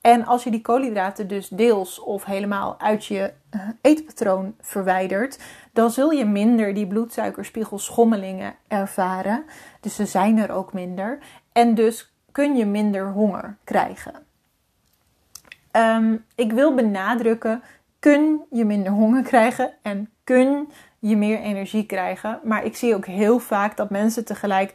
En 0.00 0.26
als 0.26 0.44
je 0.44 0.50
die 0.50 0.60
koolhydraten 0.60 1.28
dus 1.28 1.48
deels 1.48 2.00
of 2.00 2.24
helemaal 2.24 2.80
uit 2.80 3.06
je 3.06 3.32
eh, 3.50 3.60
eetpatroon 3.80 4.54
verwijdert, 4.60 5.38
dan 5.72 5.90
zul 5.90 6.10
je 6.10 6.24
minder 6.24 6.74
die 6.74 6.86
bloedsuikerspiegelschommelingen 6.86 8.54
ervaren. 8.68 9.44
Dus 9.80 9.94
ze 9.94 10.06
zijn 10.06 10.38
er 10.38 10.50
ook 10.50 10.72
minder. 10.72 11.18
En 11.52 11.74
dus 11.74 12.12
kun 12.32 12.56
je 12.56 12.66
minder 12.66 13.10
honger 13.10 13.56
krijgen. 13.64 14.12
Ehm, 15.70 16.16
ik 16.34 16.52
wil 16.52 16.74
benadrukken, 16.74 17.62
kun 17.98 18.44
je 18.50 18.64
minder 18.64 18.92
honger 18.92 19.22
krijgen 19.22 19.72
en 19.82 20.10
kun 20.24 20.68
je 20.98 21.16
meer 21.16 21.40
energie 21.40 21.86
krijgen. 21.86 22.40
Maar 22.42 22.64
ik 22.64 22.76
zie 22.76 22.94
ook 22.94 23.06
heel 23.06 23.38
vaak 23.38 23.76
dat 23.76 23.90
mensen 23.90 24.24
tegelijk 24.24 24.74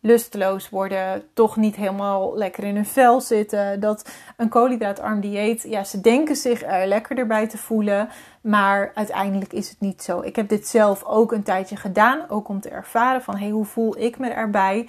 lusteloos 0.00 0.70
worden, 0.70 1.22
toch 1.34 1.56
niet 1.56 1.76
helemaal 1.76 2.36
lekker 2.36 2.64
in 2.64 2.74
hun 2.74 2.86
vel 2.86 3.20
zitten. 3.20 3.80
Dat 3.80 4.10
een 4.36 4.48
koolhydraatarm 4.48 5.20
dieet, 5.20 5.62
ja, 5.68 5.84
ze 5.84 6.00
denken 6.00 6.36
zich 6.36 6.62
er 6.62 6.86
lekkerder 6.86 7.26
bij 7.26 7.48
te 7.48 7.58
voelen, 7.58 8.08
maar 8.40 8.90
uiteindelijk 8.94 9.52
is 9.52 9.68
het 9.68 9.80
niet 9.80 10.02
zo. 10.02 10.20
Ik 10.20 10.36
heb 10.36 10.48
dit 10.48 10.68
zelf 10.68 11.04
ook 11.04 11.32
een 11.32 11.42
tijdje 11.42 11.76
gedaan, 11.76 12.28
ook 12.28 12.48
om 12.48 12.60
te 12.60 12.68
ervaren 12.68 13.22
van, 13.22 13.36
hey, 13.36 13.50
hoe 13.50 13.64
voel 13.64 13.98
ik 13.98 14.18
me 14.18 14.28
erbij? 14.28 14.88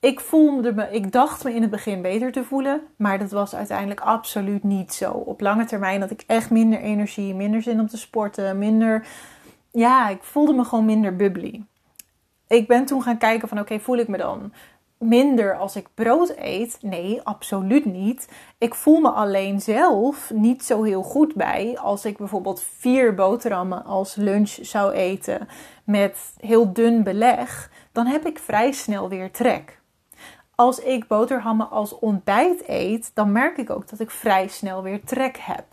Ik 0.00 0.20
voelde 0.20 0.74
me, 0.74 0.90
ik 0.90 1.12
dacht 1.12 1.44
me 1.44 1.54
in 1.54 1.62
het 1.62 1.70
begin 1.70 2.02
beter 2.02 2.32
te 2.32 2.44
voelen, 2.44 2.80
maar 2.96 3.18
dat 3.18 3.30
was 3.30 3.54
uiteindelijk 3.54 4.00
absoluut 4.00 4.62
niet 4.62 4.94
zo. 4.94 5.10
Op 5.10 5.40
lange 5.40 5.64
termijn 5.64 6.00
had 6.00 6.10
ik 6.10 6.24
echt 6.26 6.50
minder 6.50 6.80
energie, 6.80 7.34
minder 7.34 7.62
zin 7.62 7.80
om 7.80 7.88
te 7.88 7.96
sporten, 7.96 8.58
minder, 8.58 9.06
ja, 9.74 10.08
ik 10.08 10.22
voelde 10.22 10.52
me 10.52 10.64
gewoon 10.64 10.84
minder 10.84 11.16
bubbly 11.16 11.64
ik 12.46 12.66
ben 12.66 12.84
toen 12.84 13.02
gaan 13.02 13.18
kijken 13.18 13.48
van 13.48 13.58
oké, 13.58 13.78
voel 13.80 13.96
ik 13.96 14.08
me 14.08 14.16
dan 14.16 14.52
minder 14.98 15.56
als 15.56 15.76
ik 15.76 15.88
brood 15.94 16.34
eet? 16.36 16.78
Nee, 16.80 17.20
absoluut 17.22 17.84
niet. 17.84 18.28
Ik 18.58 18.74
voel 18.74 19.00
me 19.00 19.08
alleen 19.08 19.60
zelf 19.60 20.30
niet 20.34 20.64
zo 20.64 20.82
heel 20.82 21.02
goed 21.02 21.34
bij 21.34 21.78
als 21.80 22.04
ik 22.04 22.16
bijvoorbeeld 22.16 22.62
vier 22.76 23.14
boterhammen 23.14 23.84
als 23.84 24.14
lunch 24.14 24.48
zou 24.60 24.92
eten 24.92 25.48
met 25.84 26.34
heel 26.36 26.72
dun 26.72 27.02
beleg. 27.02 27.70
Dan 27.92 28.06
heb 28.06 28.26
ik 28.26 28.38
vrij 28.38 28.72
snel 28.72 29.08
weer 29.08 29.30
trek. 29.30 29.80
Als 30.54 30.78
ik 30.78 31.06
boterhammen 31.06 31.70
als 31.70 31.98
ontbijt 31.98 32.68
eet, 32.68 33.10
dan 33.14 33.32
merk 33.32 33.56
ik 33.56 33.70
ook 33.70 33.88
dat 33.88 34.00
ik 34.00 34.10
vrij 34.10 34.48
snel 34.48 34.82
weer 34.82 35.04
trek 35.04 35.36
heb. 35.40 35.64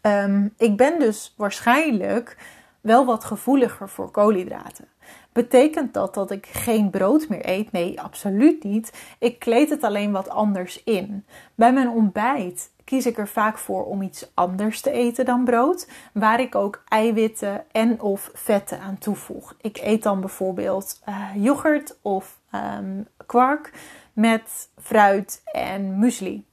Ehm, 0.00 0.48
ik 0.56 0.76
ben 0.76 0.98
dus 0.98 1.34
waarschijnlijk 1.36 2.36
wel 2.84 3.04
wat 3.04 3.24
gevoeliger 3.24 3.88
voor 3.88 4.10
koolhydraten. 4.10 4.88
Betekent 5.32 5.94
dat 5.94 6.14
dat 6.14 6.30
ik 6.30 6.46
geen 6.46 6.90
brood 6.90 7.28
meer 7.28 7.48
eet? 7.48 7.72
Nee, 7.72 8.00
absoluut 8.00 8.64
niet. 8.64 8.92
Ik 9.18 9.38
kleed 9.38 9.70
het 9.70 9.82
alleen 9.82 10.12
wat 10.12 10.28
anders 10.28 10.82
in. 10.82 11.24
Bij 11.54 11.72
mijn 11.72 11.88
ontbijt 11.88 12.70
kies 12.84 13.06
ik 13.06 13.18
er 13.18 13.28
vaak 13.28 13.58
voor 13.58 13.84
om 13.84 14.02
iets 14.02 14.30
anders 14.34 14.80
te 14.80 14.90
eten 14.90 15.24
dan 15.24 15.44
brood, 15.44 15.88
waar 16.12 16.40
ik 16.40 16.54
ook 16.54 16.82
eiwitten 16.88 17.64
en 17.72 18.00
of 18.00 18.30
vetten 18.32 18.80
aan 18.80 18.98
toevoeg. 18.98 19.54
Ik 19.60 19.78
eet 19.82 20.02
dan 20.02 20.20
bijvoorbeeld 20.20 21.02
uh, 21.08 21.28
yoghurt 21.34 21.98
of 22.02 22.40
um, 22.54 23.06
kwark 23.26 23.72
met 24.12 24.68
fruit 24.80 25.42
en 25.52 25.98
muesli. 25.98 26.46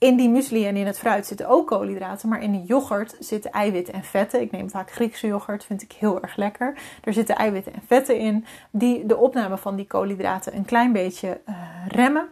In 0.00 0.16
die 0.16 0.28
muesli 0.28 0.66
en 0.66 0.76
in 0.76 0.86
het 0.86 0.98
fruit 0.98 1.26
zitten 1.26 1.48
ook 1.48 1.66
koolhydraten, 1.66 2.28
maar 2.28 2.42
in 2.42 2.52
de 2.52 2.62
yoghurt 2.62 3.16
zitten 3.18 3.50
eiwitten 3.50 3.94
en 3.94 4.04
vetten. 4.04 4.40
Ik 4.40 4.50
neem 4.50 4.70
vaak 4.70 4.92
Griekse 4.92 5.26
yoghurt, 5.26 5.64
vind 5.64 5.82
ik 5.82 5.92
heel 5.92 6.22
erg 6.22 6.36
lekker. 6.36 6.78
Er 7.04 7.12
zitten 7.12 7.36
eiwitten 7.36 7.72
en 7.74 7.82
vetten 7.86 8.18
in 8.18 8.44
die 8.70 9.06
de 9.06 9.16
opname 9.16 9.56
van 9.56 9.76
die 9.76 9.86
koolhydraten 9.86 10.56
een 10.56 10.64
klein 10.64 10.92
beetje 10.92 11.40
uh, 11.48 11.56
remmen. 11.88 12.28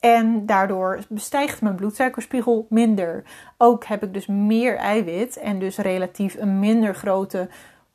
En 0.00 0.46
daardoor 0.46 0.98
bestijgt 1.08 1.62
mijn 1.62 1.74
bloedsuikerspiegel 1.74 2.66
minder. 2.68 3.24
Ook 3.58 3.84
heb 3.84 4.02
ik 4.02 4.14
dus 4.14 4.26
meer 4.26 4.76
eiwit 4.76 5.36
en 5.36 5.58
dus 5.58 5.76
relatief 5.76 6.36
een 6.38 6.58
minder 6.58 6.94
grote 6.94 7.48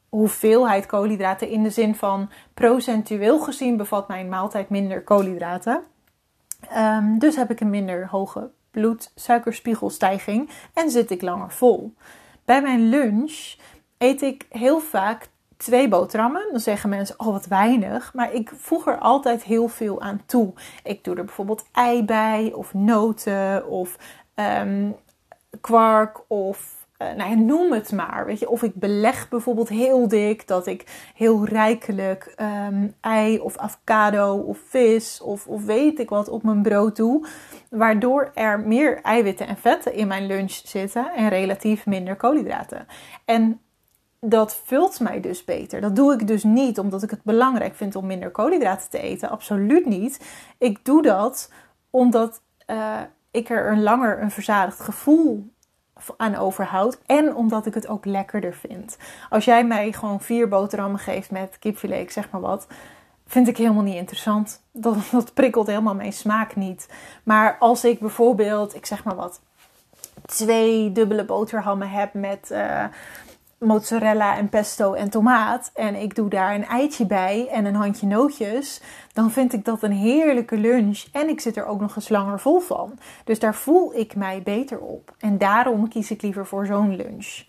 hoeveelheid 0.09 0.85
koolhydraten. 0.85 1.49
In 1.49 1.63
de 1.63 1.69
zin 1.69 1.95
van 1.95 2.29
procentueel 2.53 3.39
gezien 3.39 3.77
bevat 3.77 4.07
mijn 4.07 4.29
maaltijd 4.29 4.69
minder 4.69 5.03
koolhydraten. 5.03 5.81
Um, 6.77 7.19
dus 7.19 7.35
heb 7.35 7.51
ik 7.51 7.59
een 7.59 7.69
minder 7.69 8.07
hoge 8.07 8.49
bloedsuikerspiegelstijging 8.71 10.49
en 10.73 10.89
zit 10.89 11.11
ik 11.11 11.21
langer 11.21 11.51
vol. 11.51 11.93
Bij 12.45 12.61
mijn 12.61 12.89
lunch 12.89 13.55
eet 13.97 14.21
ik 14.21 14.45
heel 14.49 14.79
vaak 14.79 15.29
twee 15.57 15.88
boterhammen. 15.88 16.47
Dan 16.51 16.59
zeggen 16.59 16.89
mensen, 16.89 17.19
oh 17.19 17.27
wat 17.27 17.45
weinig. 17.45 18.13
Maar 18.13 18.33
ik 18.33 18.51
voeg 18.55 18.88
er 18.88 18.97
altijd 18.97 19.43
heel 19.43 19.67
veel 19.67 20.01
aan 20.01 20.21
toe. 20.25 20.53
Ik 20.83 21.03
doe 21.03 21.15
er 21.15 21.25
bijvoorbeeld 21.25 21.65
ei 21.71 22.03
bij, 22.03 22.51
of 22.55 22.73
noten, 22.73 23.67
of 23.67 23.97
um, 24.35 24.95
kwark, 25.61 26.21
of 26.27 26.78
uh, 27.01 27.07
nou 27.13 27.29
ja, 27.29 27.35
noem 27.35 27.71
het 27.71 27.91
maar. 27.91 28.25
Weet 28.25 28.39
je, 28.39 28.49
of 28.49 28.63
ik 28.63 28.75
beleg 28.75 29.29
bijvoorbeeld 29.29 29.69
heel 29.69 30.07
dik, 30.07 30.47
dat 30.47 30.67
ik 30.67 31.11
heel 31.15 31.45
rijkelijk 31.45 32.35
um, 32.67 32.93
ei 33.01 33.39
of 33.39 33.57
avocado 33.57 34.35
of 34.35 34.57
vis 34.67 35.21
of, 35.21 35.47
of 35.47 35.65
weet 35.65 35.99
ik 35.99 36.09
wat 36.09 36.29
op 36.29 36.43
mijn 36.43 36.61
brood 36.61 36.95
doe. 36.95 37.27
Waardoor 37.69 38.31
er 38.33 38.59
meer 38.59 39.01
eiwitten 39.01 39.47
en 39.47 39.57
vetten 39.57 39.93
in 39.93 40.07
mijn 40.07 40.25
lunch 40.25 40.51
zitten 40.51 41.11
en 41.15 41.29
relatief 41.29 41.85
minder 41.85 42.15
koolhydraten. 42.15 42.85
En 43.25 43.61
dat 44.21 44.61
vult 44.65 44.99
mij 44.99 45.19
dus 45.19 45.43
beter. 45.43 45.81
Dat 45.81 45.95
doe 45.95 46.13
ik 46.13 46.27
dus 46.27 46.43
niet 46.43 46.79
omdat 46.79 47.03
ik 47.03 47.09
het 47.09 47.23
belangrijk 47.23 47.75
vind 47.75 47.95
om 47.95 48.05
minder 48.05 48.31
koolhydraten 48.31 48.89
te 48.89 48.99
eten. 48.99 49.29
Absoluut 49.29 49.85
niet. 49.85 50.25
Ik 50.57 50.85
doe 50.85 51.01
dat 51.01 51.51
omdat 51.89 52.41
uh, 52.67 52.97
ik 53.31 53.49
er 53.49 53.71
een 53.71 53.83
langer 53.83 54.21
een 54.21 54.31
verzadigd 54.31 54.79
gevoel 54.79 55.51
aan 56.17 56.35
overhoud. 56.35 56.99
En 57.05 57.35
omdat 57.35 57.65
ik 57.65 57.73
het 57.73 57.87
ook 57.87 58.05
lekkerder 58.05 58.53
vind. 58.53 58.97
Als 59.29 59.45
jij 59.45 59.65
mij 59.65 59.91
gewoon 59.91 60.21
vier 60.21 60.47
boterhammen 60.47 60.99
geeft 60.99 61.31
met 61.31 61.57
kipfilet, 61.59 62.11
zeg 62.11 62.29
maar 62.31 62.41
wat. 62.41 62.67
Vind 63.27 63.47
ik 63.47 63.57
helemaal 63.57 63.83
niet 63.83 63.95
interessant. 63.95 64.61
Dat, 64.71 64.95
dat 65.11 65.33
prikkelt 65.33 65.67
helemaal 65.67 65.95
mijn 65.95 66.13
smaak 66.13 66.55
niet. 66.55 66.89
Maar 67.23 67.57
als 67.59 67.83
ik 67.83 67.99
bijvoorbeeld, 67.99 68.75
ik 68.75 68.85
zeg 68.85 69.03
maar 69.03 69.15
wat, 69.15 69.41
twee 70.25 70.91
dubbele 70.91 71.25
boterhammen 71.25 71.89
heb 71.89 72.13
met 72.13 72.49
uh, 72.51 72.83
mozzarella 73.59 74.37
en 74.37 74.49
pesto 74.49 74.93
en 74.93 75.09
tomaat. 75.09 75.71
En 75.73 75.95
ik 75.95 76.15
doe 76.15 76.29
daar 76.29 76.55
een 76.55 76.65
eitje 76.65 77.05
bij 77.05 77.47
en 77.51 77.65
een 77.65 77.75
handje 77.75 78.07
nootjes. 78.07 78.81
Dan 79.13 79.31
vind 79.31 79.53
ik 79.53 79.65
dat 79.65 79.83
een 79.83 79.91
heerlijke 79.91 80.57
lunch. 80.57 81.05
En 81.11 81.29
ik 81.29 81.39
zit 81.39 81.57
er 81.57 81.65
ook 81.65 81.79
nog 81.79 81.95
eens 81.95 82.09
langer 82.09 82.39
vol 82.39 82.59
van. 82.59 82.99
Dus 83.23 83.39
daar 83.39 83.55
voel 83.55 83.95
ik 83.95 84.15
mij 84.15 84.41
beter 84.43 84.79
op. 84.79 85.15
En 85.19 85.37
daarom 85.37 85.87
kies 85.87 86.11
ik 86.11 86.21
liever 86.21 86.45
voor 86.45 86.65
zo'n 86.65 86.95
lunch. 86.95 87.43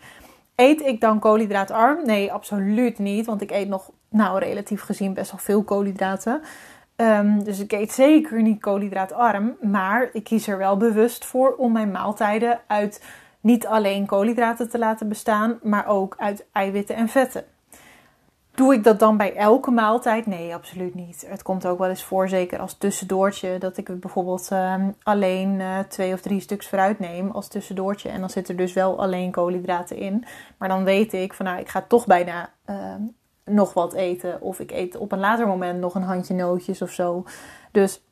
Eet 0.55 0.81
ik 0.81 1.01
dan 1.01 1.19
koolhydraatarm? 1.19 2.07
Nee, 2.07 2.33
absoluut 2.33 2.99
niet. 2.99 3.27
Want 3.27 3.43
ik 3.43 3.51
eet 3.51 3.69
nog, 3.69 3.91
nou 4.09 4.39
relatief 4.39 4.83
gezien, 4.83 5.15
best 5.15 5.31
wel 5.31 5.41
veel 5.41 5.63
koolhydraten. 5.63 6.43
Um, 6.97 7.45
dus 7.45 7.59
ik 7.59 7.73
eet 7.73 7.93
zeker 7.93 8.43
niet 8.43 8.61
koolhydraatarm. 8.61 9.57
Maar 9.61 10.09
ik 10.13 10.25
kies 10.25 10.47
er 10.47 10.59
wel 10.59 10.77
bewust 10.77 11.25
voor 11.25 11.55
om 11.55 11.73
mijn 11.73 11.91
maaltijden 11.91 12.61
uit 12.67 13.03
niet 13.41 13.67
alleen 13.67 14.07
koolhydraten 14.07 14.71
te 14.71 14.79
laten 14.79 15.09
bestaan, 15.09 15.59
maar 15.63 15.87
ook 15.87 16.15
uit 16.19 16.47
eiwitten 16.53 16.97
en 16.97 17.09
vetten. 17.09 17.45
Doe 18.55 18.75
ik 18.75 18.85
dat 18.85 18.99
dan 18.99 19.17
bij 19.17 19.37
elke 19.37 19.71
maaltijd? 19.71 20.27
Nee, 20.27 20.55
absoluut 20.55 20.95
niet. 20.95 21.27
Het 21.29 21.43
komt 21.43 21.67
ook 21.67 21.79
wel 21.79 21.89
eens 21.89 22.05
voor, 22.05 22.29
zeker 22.29 22.59
als 22.59 22.75
tussendoortje, 22.75 23.59
dat 23.59 23.77
ik 23.77 24.01
bijvoorbeeld 24.01 24.49
uh, 24.53 24.75
alleen 25.03 25.61
uh, 25.61 25.79
twee 25.79 26.13
of 26.13 26.21
drie 26.21 26.41
stuks 26.41 26.67
fruit 26.67 26.99
neem 26.99 27.31
als 27.31 27.49
tussendoortje. 27.49 28.09
En 28.09 28.21
dan 28.21 28.31
zit 28.31 28.49
er 28.49 28.57
dus 28.57 28.73
wel 28.73 29.01
alleen 29.01 29.31
koolhydraten 29.31 29.97
in. 29.97 30.25
Maar 30.59 30.69
dan 30.69 30.85
weet 30.85 31.13
ik 31.13 31.35
van 31.35 31.47
nou, 31.47 31.59
ik 31.59 31.69
ga 31.69 31.85
toch 31.89 32.07
bijna 32.07 32.51
uh, 32.67 32.95
nog 33.45 33.73
wat 33.73 33.93
eten. 33.93 34.41
Of 34.41 34.61
ik 34.61 34.71
eet 34.71 34.97
op 34.97 35.13
een 35.13 35.21
later 35.21 35.47
moment 35.47 35.81
nog 35.81 35.95
een 35.95 36.03
handje 36.03 36.35
nootjes 36.35 36.83
of 36.83 36.91
zo. 36.91 37.25
Dus 37.73 38.03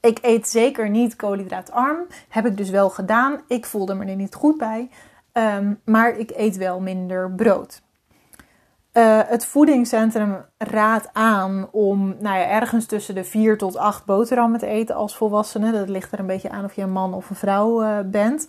ik 0.00 0.18
eet 0.22 0.48
zeker 0.48 0.90
niet 0.90 1.16
koolhydraatarm. 1.16 2.06
Heb 2.28 2.46
ik 2.46 2.56
dus 2.56 2.70
wel 2.70 2.90
gedaan. 2.90 3.40
Ik 3.48 3.66
voelde 3.66 3.94
me 3.94 4.04
er 4.04 4.16
niet 4.16 4.34
goed 4.34 4.58
bij. 4.58 4.90
Um, 5.32 5.80
maar 5.84 6.18
ik 6.18 6.30
eet 6.36 6.56
wel 6.56 6.80
minder 6.80 7.30
brood. 7.30 7.82
Uh, 8.92 9.20
het 9.24 9.44
voedingscentrum 9.44 10.44
raadt 10.58 11.08
aan 11.12 11.68
om 11.70 12.16
nou 12.18 12.38
ergens 12.38 12.86
tussen 12.86 13.14
de 13.14 13.24
4 13.24 13.58
tot 13.58 13.76
8 13.76 14.04
boterhammen 14.04 14.58
te 14.58 14.66
eten 14.66 14.94
als 14.94 15.16
volwassene. 15.16 15.72
Dat 15.72 15.88
ligt 15.88 16.12
er 16.12 16.18
een 16.18 16.26
beetje 16.26 16.50
aan 16.50 16.64
of 16.64 16.74
je 16.74 16.82
een 16.82 16.92
man 16.92 17.14
of 17.14 17.30
een 17.30 17.36
vrouw 17.36 17.82
uh, 17.82 17.98
bent. 18.04 18.48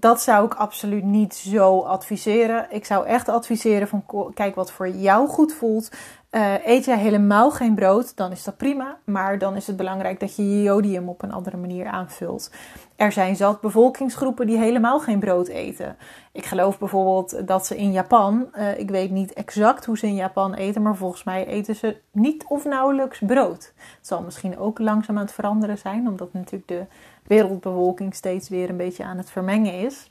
Dat 0.00 0.22
zou 0.22 0.46
ik 0.46 0.54
absoluut 0.54 1.04
niet 1.04 1.34
zo 1.34 1.80
adviseren. 1.80 2.66
Ik 2.70 2.84
zou 2.84 3.06
echt 3.06 3.28
adviseren 3.28 3.88
van 3.88 4.04
kijk 4.34 4.54
wat 4.54 4.72
voor 4.72 4.88
jou 4.88 5.28
goed 5.28 5.52
voelt. 5.52 5.90
Uh, 6.30 6.66
eet 6.66 6.84
jij 6.84 6.98
helemaal 6.98 7.50
geen 7.50 7.74
brood, 7.74 8.16
dan 8.16 8.30
is 8.30 8.44
dat 8.44 8.56
prima. 8.56 8.96
Maar 9.04 9.38
dan 9.38 9.56
is 9.56 9.66
het 9.66 9.76
belangrijk 9.76 10.20
dat 10.20 10.36
je 10.36 10.50
je 10.56 10.62
jodium 10.62 11.08
op 11.08 11.22
een 11.22 11.32
andere 11.32 11.56
manier 11.56 11.86
aanvult. 11.86 12.50
Er 12.96 13.12
zijn 13.12 13.36
zat 13.36 13.60
bevolkingsgroepen 13.60 14.46
die 14.46 14.58
helemaal 14.58 15.00
geen 15.00 15.18
brood 15.18 15.48
eten. 15.48 15.96
Ik 16.32 16.44
geloof 16.44 16.78
bijvoorbeeld 16.78 17.46
dat 17.46 17.66
ze 17.66 17.76
in 17.76 17.92
Japan, 17.92 18.48
uh, 18.54 18.78
ik 18.78 18.90
weet 18.90 19.10
niet 19.10 19.32
exact 19.32 19.84
hoe 19.84 19.98
ze 19.98 20.06
in 20.06 20.14
Japan 20.14 20.54
eten, 20.54 20.82
maar 20.82 20.96
volgens 20.96 21.24
mij 21.24 21.46
eten 21.46 21.74
ze 21.74 21.96
niet 22.12 22.44
of 22.48 22.64
nauwelijks 22.64 23.18
brood. 23.26 23.72
Het 23.76 24.06
zal 24.06 24.22
misschien 24.22 24.58
ook 24.58 24.78
langzaam 24.78 25.16
aan 25.16 25.24
het 25.24 25.32
veranderen 25.32 25.78
zijn, 25.78 26.08
omdat 26.08 26.32
natuurlijk 26.32 26.68
de 26.68 26.86
wereldbevolking 27.26 28.14
steeds 28.14 28.48
weer 28.48 28.70
een 28.70 28.76
beetje 28.76 29.04
aan 29.04 29.16
het 29.16 29.30
vermengen 29.30 29.78
is. 29.78 30.10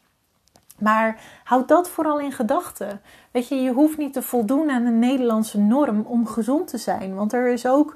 Maar 0.81 1.19
houd 1.43 1.67
dat 1.67 1.89
vooral 1.89 2.19
in 2.19 2.31
gedachten. 2.31 3.01
Weet 3.31 3.47
je, 3.47 3.55
je 3.55 3.71
hoeft 3.71 3.97
niet 3.97 4.13
te 4.13 4.21
voldoen 4.21 4.69
aan 4.69 4.85
een 4.85 4.99
Nederlandse 4.99 5.59
norm 5.59 6.01
om 6.01 6.27
gezond 6.27 6.67
te 6.67 6.77
zijn. 6.77 7.15
Want 7.15 7.33
er 7.33 7.47
is 7.47 7.65
ook 7.65 7.95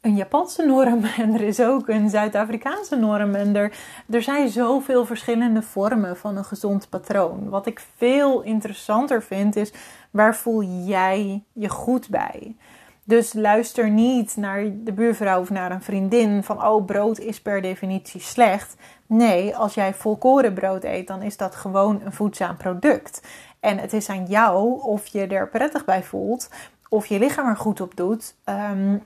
een 0.00 0.16
Japanse 0.16 0.66
norm 0.72 1.04
en 1.04 1.34
er 1.34 1.40
is 1.40 1.60
ook 1.60 1.88
een 1.88 2.10
Zuid-Afrikaanse 2.10 2.96
norm. 2.96 3.34
En 3.34 3.56
er, 3.56 3.76
er 4.10 4.22
zijn 4.22 4.48
zoveel 4.48 5.04
verschillende 5.04 5.62
vormen 5.62 6.16
van 6.16 6.36
een 6.36 6.44
gezond 6.44 6.88
patroon. 6.88 7.48
Wat 7.48 7.66
ik 7.66 7.86
veel 7.96 8.42
interessanter 8.42 9.22
vind 9.22 9.56
is, 9.56 9.72
waar 10.10 10.36
voel 10.36 10.62
jij 10.62 11.42
je 11.52 11.68
goed 11.68 12.08
bij? 12.08 12.56
Dus 13.04 13.32
luister 13.32 13.90
niet 13.90 14.36
naar 14.36 14.64
de 14.74 14.92
buurvrouw 14.92 15.40
of 15.40 15.50
naar 15.50 15.70
een 15.70 15.82
vriendin 15.82 16.42
van 16.42 16.64
oh 16.64 16.84
brood 16.84 17.18
is 17.18 17.40
per 17.40 17.62
definitie 17.62 18.20
slecht. 18.20 18.76
Nee, 19.06 19.56
als 19.56 19.74
jij 19.74 19.94
volkorenbrood 19.94 20.84
eet, 20.84 21.06
dan 21.06 21.22
is 21.22 21.36
dat 21.36 21.54
gewoon 21.54 22.00
een 22.04 22.12
voedzaam 22.12 22.56
product. 22.56 23.22
En 23.60 23.78
het 23.78 23.92
is 23.92 24.08
aan 24.08 24.24
jou 24.24 24.82
of 24.82 25.06
je 25.06 25.26
er 25.26 25.48
prettig 25.48 25.84
bij 25.84 26.02
voelt, 26.02 26.50
of 26.88 27.06
je 27.06 27.18
lichaam 27.18 27.48
er 27.48 27.56
goed 27.56 27.80
op 27.80 27.96
doet, 27.96 28.34
ehm, 28.44 28.98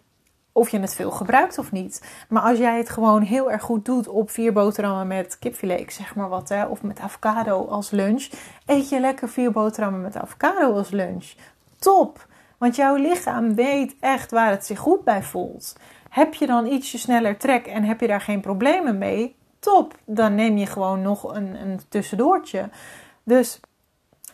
of 0.53 0.69
je 0.69 0.81
het 0.81 0.95
veel 0.95 1.11
gebruikt 1.11 1.59
of 1.59 1.73
niet. 1.73 2.03
Maar 2.29 2.43
als 2.43 2.59
jij 2.59 2.79
het 2.79 2.91
gewoon 2.91 3.23
heel 3.23 3.51
erg 3.51 3.63
goed 3.63 3.85
doet 3.85 4.09
op 4.09 4.31
vier 4.31 4.53
boterhammen 4.53 5.07
met 5.07 5.39
kipfilet, 5.39 5.93
zeg 5.93 6.15
maar 6.15 6.29
wat, 6.29 6.49
hè, 6.49 6.65
of 6.65 6.83
met 6.83 7.01
avocado 7.01 7.67
als 7.67 7.91
lunch, 7.91 8.29
eet 8.67 8.89
je 8.89 9.01
lekker 9.01 9.29
vier 9.29 9.53
boterhammen 9.53 10.01
met 10.01 10.17
avocado 10.17 10.77
als 10.77 10.91
lunch. 10.91 11.33
Top! 11.79 12.27
Want 12.59 12.77
jouw 12.77 12.95
lichaam 12.95 13.55
weet 13.55 13.97
echt 14.01 14.31
waar 14.31 14.51
het 14.51 14.67
zich 14.67 14.79
goed 14.79 15.05
bij 15.05 15.23
voelt. 15.23 15.77
Heb 16.11 16.35
je 16.35 16.47
dan 16.47 16.67
ietsje 16.67 16.99
sneller 16.99 17.37
trek 17.37 17.67
en 17.67 17.85
heb 17.85 18.01
je 18.01 18.07
daar 18.07 18.21
geen 18.21 18.41
problemen 18.41 18.99
mee? 18.99 19.37
Top, 19.59 19.95
dan 20.05 20.35
neem 20.35 20.57
je 20.57 20.67
gewoon 20.67 21.03
nog 21.03 21.35
een, 21.35 21.61
een 21.61 21.81
tussendoortje. 21.89 22.69
Dus 23.23 23.61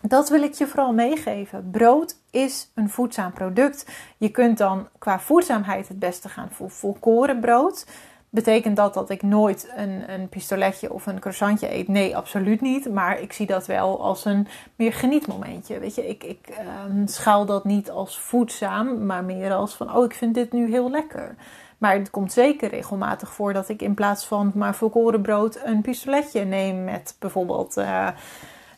dat 0.01 0.29
wil 0.29 0.43
ik 0.43 0.55
je 0.55 0.67
vooral 0.67 0.93
meegeven. 0.93 1.71
Brood 1.71 2.17
is 2.31 2.71
een 2.75 2.91
voedzaam 2.91 3.33
product. 3.33 3.87
Je 4.17 4.29
kunt 4.29 4.59
dan 4.59 4.89
qua 4.99 5.21
voedzaamheid 5.21 5.89
het 5.89 5.99
beste 5.99 6.29
gaan 6.29 6.51
voor 6.51 6.71
volkoren 6.71 7.41
brood. 7.41 7.87
Betekent 8.35 8.77
dat 8.77 8.95
dat 8.95 9.11
ik 9.11 9.23
nooit 9.23 9.73
een, 9.77 10.13
een 10.13 10.29
pistoletje 10.29 10.93
of 10.93 11.07
een 11.07 11.21
croissantje 11.21 11.75
eet? 11.75 11.89
Nee, 11.89 12.17
absoluut 12.17 12.61
niet. 12.61 12.91
Maar 12.93 13.21
ik 13.21 13.33
zie 13.33 13.47
dat 13.47 13.67
wel 13.67 14.03
als 14.03 14.25
een 14.25 14.49
meer 14.77 14.93
genietmomentje. 14.93 15.79
Weet 15.79 15.95
je, 15.95 16.09
ik, 16.09 16.25
ik 16.25 16.49
uh, 16.51 17.07
schaal 17.07 17.47
dat 17.47 17.65
niet 17.65 17.91
als 17.91 18.19
voedzaam, 18.19 19.07
maar 19.07 19.25
meer 19.25 19.53
als 19.53 19.75
van: 19.75 19.97
oh, 19.97 20.05
ik 20.05 20.15
vind 20.15 20.35
dit 20.35 20.53
nu 20.53 20.71
heel 20.71 20.91
lekker. 20.91 21.35
Maar 21.79 21.95
het 21.95 22.11
komt 22.11 22.33
zeker 22.33 22.69
regelmatig 22.69 23.33
voor 23.33 23.53
dat 23.53 23.69
ik 23.69 23.83
in 23.83 23.95
plaats 23.95 24.25
van 24.27 24.53
maar 24.55 24.75
volkoren 24.75 25.23
brood 25.23 25.61
een 25.65 25.81
pistoletje 25.81 26.45
neem 26.45 26.85
met 26.85 27.17
bijvoorbeeld. 27.19 27.77
Uh, 27.77 28.09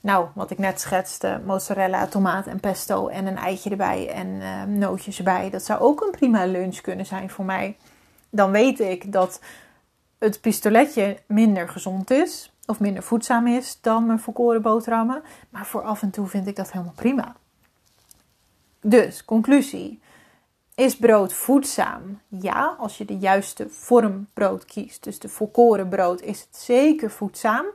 nou, 0.00 0.26
wat 0.34 0.50
ik 0.50 0.58
net 0.58 0.80
schetste, 0.80 1.40
mozzarella, 1.44 2.06
tomaat 2.06 2.46
en 2.46 2.60
pesto 2.60 3.08
en 3.08 3.26
een 3.26 3.36
eitje 3.36 3.70
erbij 3.70 4.10
en 4.10 4.26
uh, 4.26 4.62
nootjes 4.62 5.18
erbij. 5.18 5.50
Dat 5.50 5.62
zou 5.62 5.80
ook 5.80 6.00
een 6.00 6.10
prima 6.10 6.46
lunch 6.46 6.80
kunnen 6.80 7.06
zijn 7.06 7.30
voor 7.30 7.44
mij 7.44 7.76
dan 8.34 8.50
weet 8.50 8.80
ik 8.80 9.12
dat 9.12 9.40
het 10.18 10.40
pistoletje 10.40 11.18
minder 11.26 11.68
gezond 11.68 12.10
is 12.10 12.52
of 12.66 12.80
minder 12.80 13.02
voedzaam 13.02 13.46
is 13.46 13.78
dan 13.80 14.06
mijn 14.06 14.18
volkoren 14.18 14.62
boterhammen. 14.62 15.22
Maar 15.48 15.66
voor 15.66 15.82
af 15.82 16.02
en 16.02 16.10
toe 16.10 16.26
vind 16.26 16.46
ik 16.46 16.56
dat 16.56 16.72
helemaal 16.72 16.92
prima. 16.96 17.36
Dus, 18.80 19.24
conclusie. 19.24 20.00
Is 20.74 20.96
brood 20.96 21.32
voedzaam? 21.32 22.20
Ja, 22.28 22.76
als 22.78 22.98
je 22.98 23.04
de 23.04 23.18
juiste 23.18 23.68
vorm 23.68 24.26
brood 24.32 24.64
kiest. 24.64 25.04
Dus 25.04 25.18
de 25.18 25.28
volkoren 25.28 25.88
brood 25.88 26.20
is 26.20 26.40
het 26.40 26.56
zeker 26.56 27.10
voedzaam. 27.10 27.66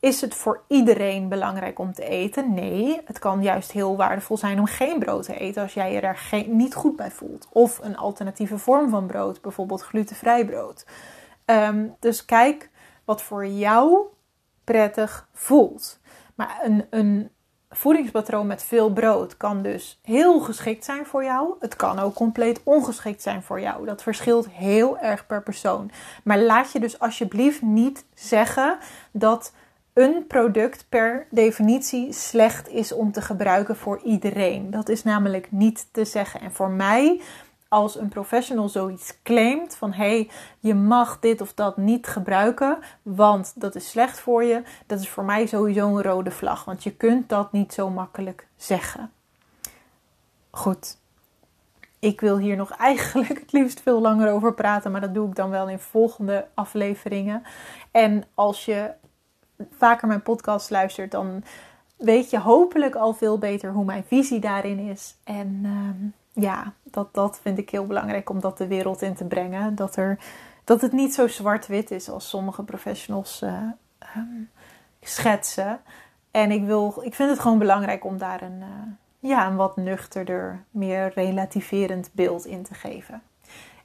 Is 0.00 0.20
het 0.20 0.34
voor 0.34 0.62
iedereen 0.68 1.28
belangrijk 1.28 1.78
om 1.78 1.92
te 1.92 2.04
eten? 2.04 2.54
Nee, 2.54 3.00
het 3.04 3.18
kan 3.18 3.42
juist 3.42 3.72
heel 3.72 3.96
waardevol 3.96 4.36
zijn 4.36 4.58
om 4.58 4.66
geen 4.66 4.98
brood 4.98 5.24
te 5.24 5.38
eten 5.38 5.62
als 5.62 5.74
jij 5.74 5.92
je 5.92 6.00
er 6.00 6.16
geen, 6.16 6.56
niet 6.56 6.74
goed 6.74 6.96
bij 6.96 7.10
voelt. 7.10 7.48
Of 7.52 7.78
een 7.82 7.96
alternatieve 7.96 8.58
vorm 8.58 8.90
van 8.90 9.06
brood, 9.06 9.40
bijvoorbeeld 9.40 9.82
glutenvrij 9.82 10.44
brood. 10.44 10.86
Ehm, 11.44 11.86
dus 11.98 12.24
kijk 12.24 12.70
wat 13.04 13.22
voor 13.22 13.46
jou 13.46 14.00
prettig 14.64 15.28
voelt. 15.32 16.00
Maar 16.34 16.58
een, 16.62 16.86
een 16.90 17.30
voedingspatroon 17.70 18.46
met 18.46 18.62
veel 18.62 18.92
brood 18.92 19.36
kan 19.36 19.62
dus 19.62 19.98
heel 20.02 20.40
geschikt 20.40 20.84
zijn 20.84 21.06
voor 21.06 21.24
jou. 21.24 21.54
Het 21.60 21.76
kan 21.76 21.98
ook 21.98 22.14
compleet 22.14 22.60
ongeschikt 22.64 23.22
zijn 23.22 23.42
voor 23.42 23.60
jou. 23.60 23.86
Dat 23.86 24.02
verschilt 24.02 24.48
heel 24.50 24.98
erg 24.98 25.26
per 25.26 25.42
persoon. 25.42 25.90
Maar 26.24 26.38
laat 26.38 26.72
je 26.72 26.80
dus 26.80 26.98
alsjeblieft 26.98 27.62
niet 27.62 28.04
zeggen 28.14 28.78
dat 29.10 29.52
een 29.92 30.26
product 30.26 30.86
per 30.88 31.26
definitie 31.30 32.12
slecht 32.12 32.68
is 32.68 32.92
om 32.92 33.12
te 33.12 33.22
gebruiken 33.22 33.76
voor 33.76 34.00
iedereen. 34.04 34.70
Dat 34.70 34.88
is 34.88 35.02
namelijk 35.02 35.52
niet 35.52 35.86
te 35.92 36.04
zeggen. 36.04 36.40
En 36.40 36.52
voor 36.52 36.70
mij, 36.70 37.20
als 37.68 37.98
een 37.98 38.08
professional 38.08 38.68
zoiets 38.68 39.22
claimt 39.22 39.76
van 39.76 39.92
hé, 39.92 40.08
hey, 40.08 40.30
je 40.58 40.74
mag 40.74 41.18
dit 41.20 41.40
of 41.40 41.54
dat 41.54 41.76
niet 41.76 42.06
gebruiken, 42.06 42.78
want 43.02 43.52
dat 43.54 43.74
is 43.74 43.90
slecht 43.90 44.20
voor 44.20 44.44
je, 44.44 44.62
dat 44.86 45.00
is 45.00 45.08
voor 45.08 45.24
mij 45.24 45.46
sowieso 45.46 45.96
een 45.96 46.02
rode 46.02 46.30
vlag. 46.30 46.64
Want 46.64 46.82
je 46.82 46.92
kunt 46.92 47.28
dat 47.28 47.52
niet 47.52 47.72
zo 47.72 47.90
makkelijk 47.90 48.46
zeggen. 48.56 49.12
Goed. 50.50 50.98
Ik 51.98 52.20
wil 52.20 52.38
hier 52.38 52.56
nog 52.56 52.70
eigenlijk 52.70 53.40
het 53.40 53.52
liefst 53.52 53.80
veel 53.80 54.00
langer 54.00 54.32
over 54.32 54.54
praten, 54.54 54.92
maar 54.92 55.00
dat 55.00 55.14
doe 55.14 55.28
ik 55.28 55.34
dan 55.34 55.50
wel 55.50 55.68
in 55.68 55.78
volgende 55.78 56.46
afleveringen. 56.54 57.42
En 57.90 58.24
als 58.34 58.64
je 58.64 58.90
vaker 59.70 60.08
mijn 60.08 60.22
podcast 60.22 60.70
luistert, 60.70 61.10
dan 61.10 61.42
weet 61.96 62.30
je 62.30 62.38
hopelijk 62.38 62.94
al 62.94 63.14
veel 63.14 63.38
beter 63.38 63.72
hoe 63.72 63.84
mijn 63.84 64.04
visie 64.04 64.40
daarin 64.40 64.78
is. 64.78 65.16
En 65.24 65.60
ehm, 65.64 66.42
ja, 66.44 66.72
dat, 66.82 67.14
dat 67.14 67.38
vind 67.42 67.58
ik 67.58 67.70
heel 67.70 67.86
belangrijk 67.86 68.30
om 68.30 68.40
dat 68.40 68.58
de 68.58 68.66
wereld 68.66 69.02
in 69.02 69.14
te 69.14 69.24
brengen. 69.24 69.74
Dat, 69.74 69.96
er, 69.96 70.18
dat 70.64 70.80
het 70.80 70.92
niet 70.92 71.14
zo 71.14 71.26
zwart-wit 71.26 71.90
is 71.90 72.10
als 72.10 72.28
sommige 72.28 72.62
professionals 72.62 73.42
uh, 73.42 73.62
schetsen. 75.00 75.80
En 76.30 76.50
ik, 76.50 76.64
wil, 76.64 77.00
ik 77.02 77.14
vind 77.14 77.30
het 77.30 77.38
gewoon 77.38 77.58
belangrijk 77.58 78.04
om 78.04 78.18
daar 78.18 78.42
een, 78.42 78.60
uh, 78.60 78.66
ja, 79.30 79.46
een 79.46 79.56
wat 79.56 79.76
nuchterder, 79.76 80.64
meer 80.70 81.12
relativerend 81.14 82.10
beeld 82.12 82.46
in 82.46 82.62
te 82.62 82.74
geven. 82.74 83.22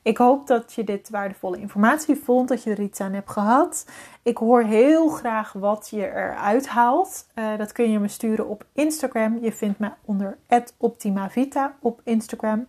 Ik 0.05 0.17
hoop 0.17 0.47
dat 0.47 0.73
je 0.73 0.83
dit 0.83 1.09
waardevolle 1.09 1.57
informatie 1.57 2.15
vond, 2.15 2.47
dat 2.47 2.63
je 2.63 2.69
er 2.69 2.81
iets 2.81 2.99
aan 2.99 3.13
hebt 3.13 3.29
gehad. 3.29 3.85
Ik 4.23 4.37
hoor 4.37 4.63
heel 4.63 5.07
graag 5.07 5.53
wat 5.53 5.87
je 5.89 6.07
eruit 6.07 6.67
haalt. 6.67 7.27
Uh, 7.35 7.57
dat 7.57 7.71
kun 7.71 7.91
je 7.91 7.99
me 7.99 8.07
sturen 8.07 8.47
op 8.47 8.65
Instagram. 8.73 9.37
Je 9.41 9.51
vindt 9.51 9.79
me 9.79 9.89
onder 10.05 10.37
@optimavita 10.77 11.75
op 11.79 12.01
Instagram. 12.03 12.67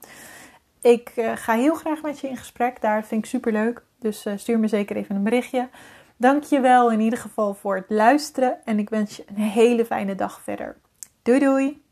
Ik 0.81 1.13
uh, 1.17 1.33
ga 1.35 1.55
heel 1.55 1.75
graag 1.75 2.03
met 2.03 2.21
je 2.21 2.29
in 2.29 2.37
gesprek. 2.37 2.81
Daar 2.81 3.05
vind 3.05 3.25
ik 3.25 3.31
super 3.31 3.53
leuk. 3.53 3.83
Dus 3.99 4.27
uh, 4.27 4.33
stuur 4.37 4.59
me 4.59 4.69
zeker 4.69 4.97
even 4.97 5.17
een 5.17 5.23
berichtje. 5.23 5.69
Dank 6.17 6.43
je 6.43 6.61
wel 6.61 6.91
in 6.91 7.01
ieder 7.01 7.19
geval 7.19 7.55
voor 7.55 7.77
het 7.77 7.87
luisteren. 7.89 8.65
En 8.65 8.79
ik 8.79 8.91
wens 8.91 9.17
je 9.17 9.25
een 9.29 9.43
hele 9.43 9.85
fijne 9.85 10.15
dag 10.15 10.41
verder. 10.41 10.77
Doei 11.23 11.39
doei! 11.39 11.86